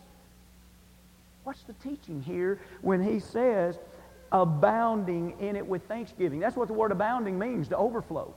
What's 1.46 1.62
the 1.62 1.74
teaching 1.74 2.24
here 2.24 2.60
when 2.82 3.04
he 3.04 3.20
says 3.20 3.78
abounding 4.32 5.40
in 5.40 5.56
it 5.56 5.66
with 5.66 5.84
thanksgiving? 5.84 6.40
That's 6.40 6.56
what 6.56 6.68
the 6.68 6.74
word 6.74 6.92
abounding 6.92 7.38
means, 7.38 7.68
to 7.68 7.78
overflow. 7.78 8.34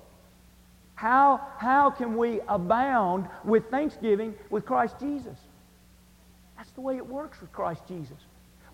How, 0.95 1.41
how 1.57 1.89
can 1.89 2.19
we 2.19 2.41
abound 2.49 3.27
with 3.45 3.71
thanksgiving 3.71 4.35
with 4.51 4.67
Christ 4.67 4.97
Jesus? 5.01 5.39
That's 6.59 6.71
the 6.73 6.83
way 6.83 6.99
it 6.99 7.07
works 7.07 7.41
with 7.41 7.51
Christ 7.51 7.83
Jesus. 7.89 8.19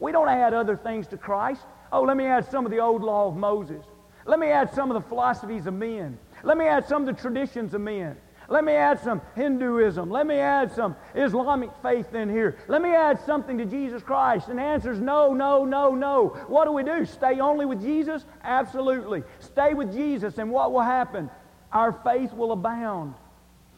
We 0.01 0.11
don't 0.11 0.29
add 0.29 0.53
other 0.53 0.77
things 0.77 1.07
to 1.09 1.17
Christ. 1.17 1.63
Oh, 1.93 2.03
let 2.03 2.17
me 2.17 2.25
add 2.25 2.51
some 2.51 2.65
of 2.65 2.73
the 2.73 2.81
old 2.81 3.03
law 3.03 3.29
of 3.29 3.37
Moses. 3.37 3.85
Let 4.27 4.41
me 4.41 4.49
add 4.49 4.75
some 4.75 4.91
of 4.91 5.01
the 5.01 5.09
philosophies 5.09 5.67
of 5.67 5.75
men. 5.75 6.19
Let 6.43 6.59
me 6.59 6.67
add 6.67 6.89
some 6.89 7.07
of 7.07 7.15
the 7.15 7.23
traditions 7.23 7.73
of 7.73 7.83
men. 7.83 8.17
Let 8.49 8.65
me 8.65 8.73
add 8.73 9.01
some 9.01 9.23
Hinduism. 9.35 10.11
Let 10.11 10.27
me 10.27 10.37
add 10.37 10.73
some 10.73 10.97
Islamic 11.15 11.71
faith 11.83 12.15
in 12.15 12.29
here. 12.29 12.57
Let 12.69 12.83
me 12.83 12.95
add 12.95 13.21
something 13.25 13.59
to 13.59 13.65
Jesus 13.65 14.03
Christ. 14.03 14.49
And 14.49 14.59
the 14.59 14.63
answer 14.63 14.93
is 14.93 15.01
no, 15.01 15.33
no, 15.33 15.65
no, 15.65 15.95
no. 15.95 16.29
What 16.49 16.67
do 16.67 16.73
we 16.73 16.83
do? 16.83 17.05
Stay 17.07 17.41
only 17.41 17.67
with 17.67 17.83
Jesus? 17.83 18.25
Absolutely. 18.43 19.23
Stay 19.41 19.75
with 19.75 19.93
Jesus, 19.93 20.39
and 20.39 20.51
what 20.51 20.73
will 20.73 20.83
happen? 20.83 21.31
our 21.75 21.93
faith 21.93 22.33
will 22.33 22.53
abound. 22.53 23.15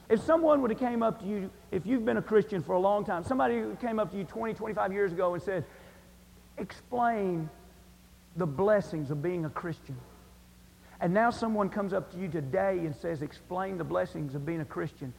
If 0.09 0.21
someone 0.21 0.61
would 0.63 0.71
have 0.71 0.79
came 0.79 1.03
up 1.03 1.21
to 1.23 1.27
you, 1.27 1.51
if 1.73 1.85
you've 1.87 2.05
been 2.05 2.19
a 2.19 2.23
Christian 2.23 2.63
for 2.63 2.75
a 2.75 2.79
long 2.79 3.05
time, 3.05 3.25
somebody 3.25 3.59
who 3.59 3.75
came 3.77 3.99
up 3.99 4.13
to 4.13 4.19
you 4.19 4.25
20, 4.25 4.55
25 4.55 4.93
years 4.93 5.13
ago 5.13 5.35
and 5.35 5.43
said, 5.43 5.65
explain 6.59 7.49
the 8.37 8.47
blessings 8.47 9.11
of 9.11 9.23
being 9.23 9.47
a 9.47 9.51
Christian. 9.51 9.97
And 11.01 11.13
now 11.13 11.31
someone 11.31 11.69
comes 11.69 11.93
up 11.93 12.11
to 12.13 12.19
you 12.19 12.29
today 12.29 12.79
and 12.79 12.95
says, 12.97 13.23
explain 13.23 13.77
the 13.79 13.85
blessings 13.85 14.35
of 14.35 14.47
being 14.47 14.61
a 14.61 14.65
Christian. 14.65 15.13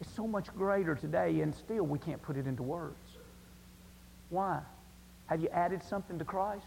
It's 0.00 0.14
so 0.14 0.26
much 0.26 0.46
greater 0.56 0.94
today, 0.94 1.40
and 1.40 1.52
still 1.54 1.84
we 1.84 1.98
can't 1.98 2.22
put 2.22 2.36
it 2.36 2.46
into 2.46 2.62
words. 2.62 2.96
Why? 4.30 4.60
Have 5.26 5.40
you 5.40 5.48
added 5.48 5.82
something 5.82 6.18
to 6.18 6.24
Christ? 6.24 6.66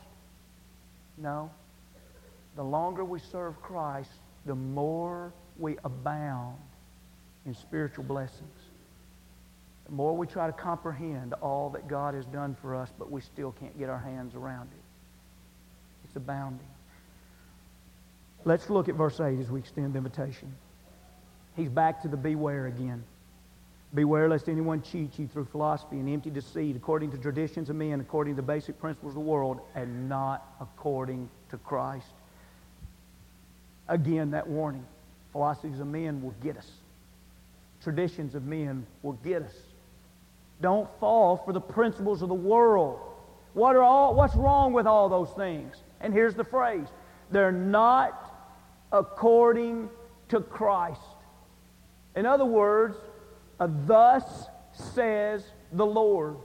No. 1.17 1.49
The 2.55 2.63
longer 2.63 3.05
we 3.05 3.19
serve 3.19 3.61
Christ, 3.61 4.11
the 4.45 4.55
more 4.55 5.31
we 5.57 5.77
abound 5.83 6.57
in 7.45 7.53
spiritual 7.53 8.03
blessings. 8.03 8.57
The 9.85 9.93
more 9.93 10.15
we 10.15 10.27
try 10.27 10.47
to 10.47 10.53
comprehend 10.53 11.33
all 11.35 11.69
that 11.71 11.87
God 11.87 12.13
has 12.13 12.25
done 12.25 12.55
for 12.61 12.75
us, 12.75 12.89
but 12.99 13.09
we 13.09 13.21
still 13.21 13.51
can't 13.53 13.77
get 13.79 13.89
our 13.89 13.99
hands 13.99 14.35
around 14.35 14.69
it. 14.71 14.83
It's 16.05 16.15
abounding. 16.15 16.67
Let's 18.43 18.69
look 18.69 18.89
at 18.89 18.95
verse 18.95 19.19
8 19.19 19.39
as 19.39 19.49
we 19.49 19.59
extend 19.59 19.93
the 19.93 19.97
invitation. 19.97 20.55
He's 21.55 21.69
back 21.69 22.01
to 22.01 22.07
the 22.07 22.17
beware 22.17 22.67
again. 22.67 23.03
Beware 23.93 24.29
lest 24.29 24.47
anyone 24.47 24.81
cheat 24.81 25.19
you 25.19 25.27
through 25.27 25.45
philosophy 25.45 25.97
and 25.97 26.09
empty 26.09 26.29
deceit, 26.29 26.75
according 26.75 27.11
to 27.11 27.17
traditions 27.17 27.69
of 27.69 27.75
men, 27.75 27.99
according 27.99 28.35
to 28.35 28.41
the 28.41 28.47
basic 28.47 28.79
principles 28.79 29.11
of 29.11 29.15
the 29.15 29.19
world, 29.19 29.59
and 29.75 30.07
not 30.07 30.55
according 30.61 31.29
to 31.49 31.57
Christ. 31.57 32.07
Again, 33.89 34.31
that 34.31 34.47
warning. 34.47 34.85
Philosophies 35.33 35.79
of 35.79 35.87
men 35.87 36.21
will 36.21 36.33
get 36.41 36.57
us. 36.57 36.69
Traditions 37.83 38.33
of 38.33 38.45
men 38.45 38.85
will 39.01 39.13
get 39.13 39.41
us. 39.41 39.55
Don't 40.61 40.89
fall 40.99 41.37
for 41.37 41.51
the 41.51 41.61
principles 41.61 42.21
of 42.21 42.29
the 42.29 42.33
world. 42.35 42.99
What 43.53 43.75
are 43.75 43.83
all, 43.83 44.15
what's 44.15 44.35
wrong 44.35 44.71
with 44.71 44.87
all 44.87 45.09
those 45.09 45.31
things? 45.31 45.75
And 45.99 46.13
here's 46.13 46.35
the 46.35 46.43
phrase. 46.43 46.87
They're 47.31 47.51
not 47.51 48.20
according 48.91 49.89
to 50.29 50.41
Christ. 50.41 51.01
In 52.15 52.25
other 52.25 52.45
words, 52.45 52.97
thus 53.59 54.47
says 54.73 55.45
the 55.71 55.85
Lord. 55.85 56.37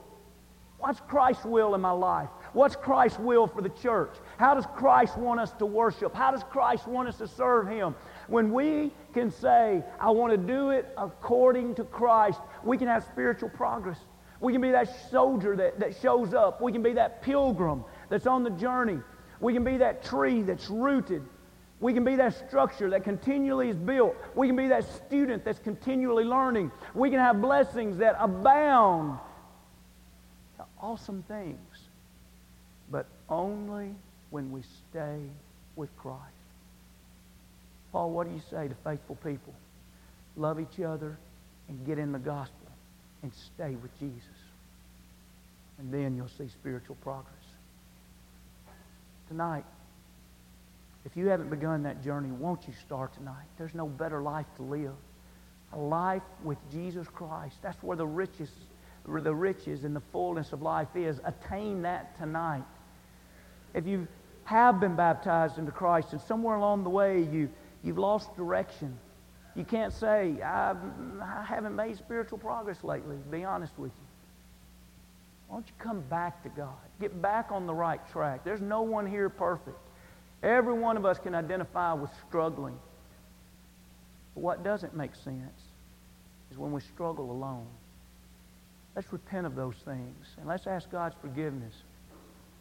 What's 0.79 0.99
Christ's 0.99 1.45
will 1.45 1.73
in 1.73 1.81
my 1.81 1.91
life? 1.91 2.29
What's 2.53 2.75
Christ's 2.75 3.19
will 3.19 3.47
for 3.47 3.61
the 3.61 3.69
church? 3.69 4.15
How 4.37 4.53
does 4.53 4.65
Christ 4.75 5.17
want 5.17 5.39
us 5.39 5.51
to 5.53 5.65
worship? 5.65 6.13
How 6.13 6.31
does 6.31 6.43
Christ 6.43 6.87
want 6.87 7.09
us 7.09 7.17
to 7.17 7.27
serve 7.27 7.67
Him? 7.67 7.95
When 8.27 8.53
we 8.53 8.91
can 9.13 9.31
say, 9.31 9.83
I 9.99 10.11
want 10.11 10.31
to 10.31 10.37
do 10.37 10.69
it 10.69 10.87
according 10.97 11.75
to 11.75 11.83
Christ, 11.83 12.39
we 12.63 12.77
can 12.77 12.87
have 12.87 13.03
spiritual 13.05 13.49
progress. 13.49 13.97
We 14.39 14.53
can 14.53 14.61
be 14.61 14.69
that 14.71 15.09
soldier 15.09 15.55
that, 15.55 15.79
that 15.79 15.95
shows 15.99 16.35
up. 16.35 16.61
We 16.61 16.71
can 16.71 16.83
be 16.83 16.93
that 16.93 17.23
pilgrim 17.23 17.83
that's 18.09 18.27
on 18.27 18.43
the 18.43 18.51
journey. 18.51 18.99
We 19.39 19.53
can 19.53 19.63
be 19.63 19.77
that 19.77 20.03
tree 20.03 20.43
that's 20.43 20.69
rooted. 20.69 21.23
We 21.79 21.93
can 21.93 22.03
be 22.03 22.15
that 22.15 22.33
structure 22.47 22.89
that 22.89 23.03
continually 23.03 23.69
is 23.69 23.75
built. 23.75 24.15
We 24.35 24.47
can 24.47 24.55
be 24.55 24.67
that 24.69 24.83
student 24.83 25.45
that's 25.45 25.59
continually 25.59 26.23
learning. 26.23 26.71
We 26.95 27.09
can 27.11 27.19
have 27.19 27.39
blessings 27.39 27.97
that 27.97 28.15
abound. 28.19 29.19
Awesome 30.81 31.23
things. 31.27 31.57
But 32.89 33.05
only 33.29 33.93
when 34.31 34.51
we 34.51 34.61
stay 34.89 35.19
with 35.75 35.95
Christ. 35.97 36.21
Paul, 37.91 38.11
what 38.11 38.27
do 38.27 38.33
you 38.33 38.41
say 38.49 38.67
to 38.67 38.75
faithful 38.83 39.15
people? 39.17 39.53
Love 40.35 40.59
each 40.59 40.79
other 40.79 41.17
and 41.69 41.85
get 41.85 41.99
in 41.99 42.11
the 42.11 42.19
gospel 42.19 42.67
and 43.23 43.31
stay 43.33 43.75
with 43.75 43.97
Jesus. 43.99 44.23
And 45.79 45.93
then 45.93 46.15
you'll 46.15 46.27
see 46.27 46.47
spiritual 46.47 46.95
progress. 47.03 47.33
Tonight, 49.27 49.65
if 51.05 51.15
you 51.15 51.27
haven't 51.27 51.49
begun 51.49 51.83
that 51.83 52.03
journey, 52.03 52.31
won't 52.31 52.67
you 52.67 52.73
start 52.85 53.13
tonight? 53.13 53.45
There's 53.57 53.73
no 53.73 53.87
better 53.87 54.21
life 54.21 54.45
to 54.57 54.63
live. 54.63 54.93
A 55.73 55.77
life 55.77 56.23
with 56.43 56.57
Jesus 56.71 57.07
Christ. 57.07 57.55
That's 57.61 57.81
where 57.83 57.97
the 57.97 58.05
riches, 58.05 58.49
the 59.05 59.33
riches 59.33 59.83
and 59.83 59.95
the 59.95 60.01
fullness 60.11 60.53
of 60.53 60.61
life 60.61 60.95
is. 60.95 61.19
Attain 61.23 61.81
that 61.83 62.17
tonight. 62.17 62.63
If 63.73 63.85
you 63.85 64.07
have 64.45 64.79
been 64.79 64.95
baptized 64.95 65.57
into 65.57 65.71
Christ 65.71 66.13
and 66.13 66.21
somewhere 66.21 66.55
along 66.55 66.83
the 66.83 66.89
way 66.89 67.21
you, 67.21 67.49
you've 67.83 67.97
lost 67.97 68.35
direction, 68.35 68.97
you 69.55 69.65
can't 69.65 69.91
say, 69.91 70.41
I, 70.41 70.75
I 71.21 71.43
haven't 71.43 71.75
made 71.75 71.97
spiritual 71.97 72.37
progress 72.37 72.83
lately, 72.83 73.17
be 73.31 73.43
honest 73.43 73.77
with 73.77 73.91
you. 73.91 74.07
Why 75.47 75.57
don't 75.57 75.67
you 75.67 75.73
come 75.79 76.01
back 76.01 76.43
to 76.43 76.49
God? 76.49 76.75
Get 76.99 77.21
back 77.21 77.51
on 77.51 77.65
the 77.65 77.73
right 77.73 77.99
track. 78.11 78.43
There's 78.43 78.61
no 78.61 78.81
one 78.81 79.05
here 79.07 79.29
perfect. 79.29 79.77
Every 80.43 80.73
one 80.73 80.97
of 80.97 81.05
us 81.05 81.17
can 81.19 81.35
identify 81.35 81.93
with 81.93 82.11
struggling. 82.27 82.77
But 84.33 84.41
what 84.41 84.63
doesn't 84.63 84.95
make 84.95 85.15
sense 85.15 85.61
is 86.51 86.57
when 86.57 86.71
we 86.71 86.81
struggle 86.81 87.31
alone. 87.31 87.67
Let's 88.95 89.11
repent 89.11 89.45
of 89.45 89.55
those 89.55 89.75
things 89.85 90.25
and 90.37 90.47
let's 90.47 90.67
ask 90.67 90.89
God's 90.91 91.15
forgiveness 91.21 91.73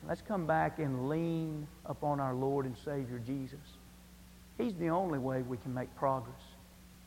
Let's 0.09 0.23
come 0.23 0.47
back 0.47 0.79
and 0.79 1.09
lean 1.09 1.67
upon 1.85 2.21
our 2.21 2.35
Lord 2.35 2.65
and 2.65 2.77
Savior 2.85 3.21
Jesus. 3.27 3.59
He's 4.57 4.75
the 4.75 4.89
only 4.89 5.19
way 5.19 5.43
we 5.43 5.57
can 5.57 5.75
make 5.75 5.95
progress. 5.97 6.41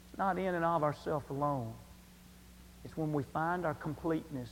It's 0.10 0.17
not 0.17 0.38
in 0.38 0.53
and 0.53 0.65
of 0.65 0.84
ourselves 0.84 1.25
alone. 1.29 1.73
It's 2.84 2.97
when 2.97 3.13
we 3.13 3.23
find 3.23 3.65
our 3.65 3.73
completeness 3.73 4.49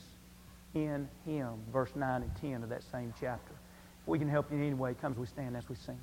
in 0.74 1.10
Him, 1.26 1.56
verse 1.74 1.92
9 1.96 2.22
and 2.22 2.32
10 2.42 2.64
of 2.64 2.70
that 2.70 2.84
same 2.92 3.14
chapter. 3.20 3.54
We 4.08 4.18
can 4.18 4.30
help 4.30 4.50
you 4.50 4.58
in 4.58 4.64
any 4.64 4.74
way, 4.74 4.96
come 5.00 5.12
as 5.12 5.18
we 5.20 5.28
stand 5.28 5.58
as 5.58 5.68
we 5.68 5.76
sing. 5.76 6.00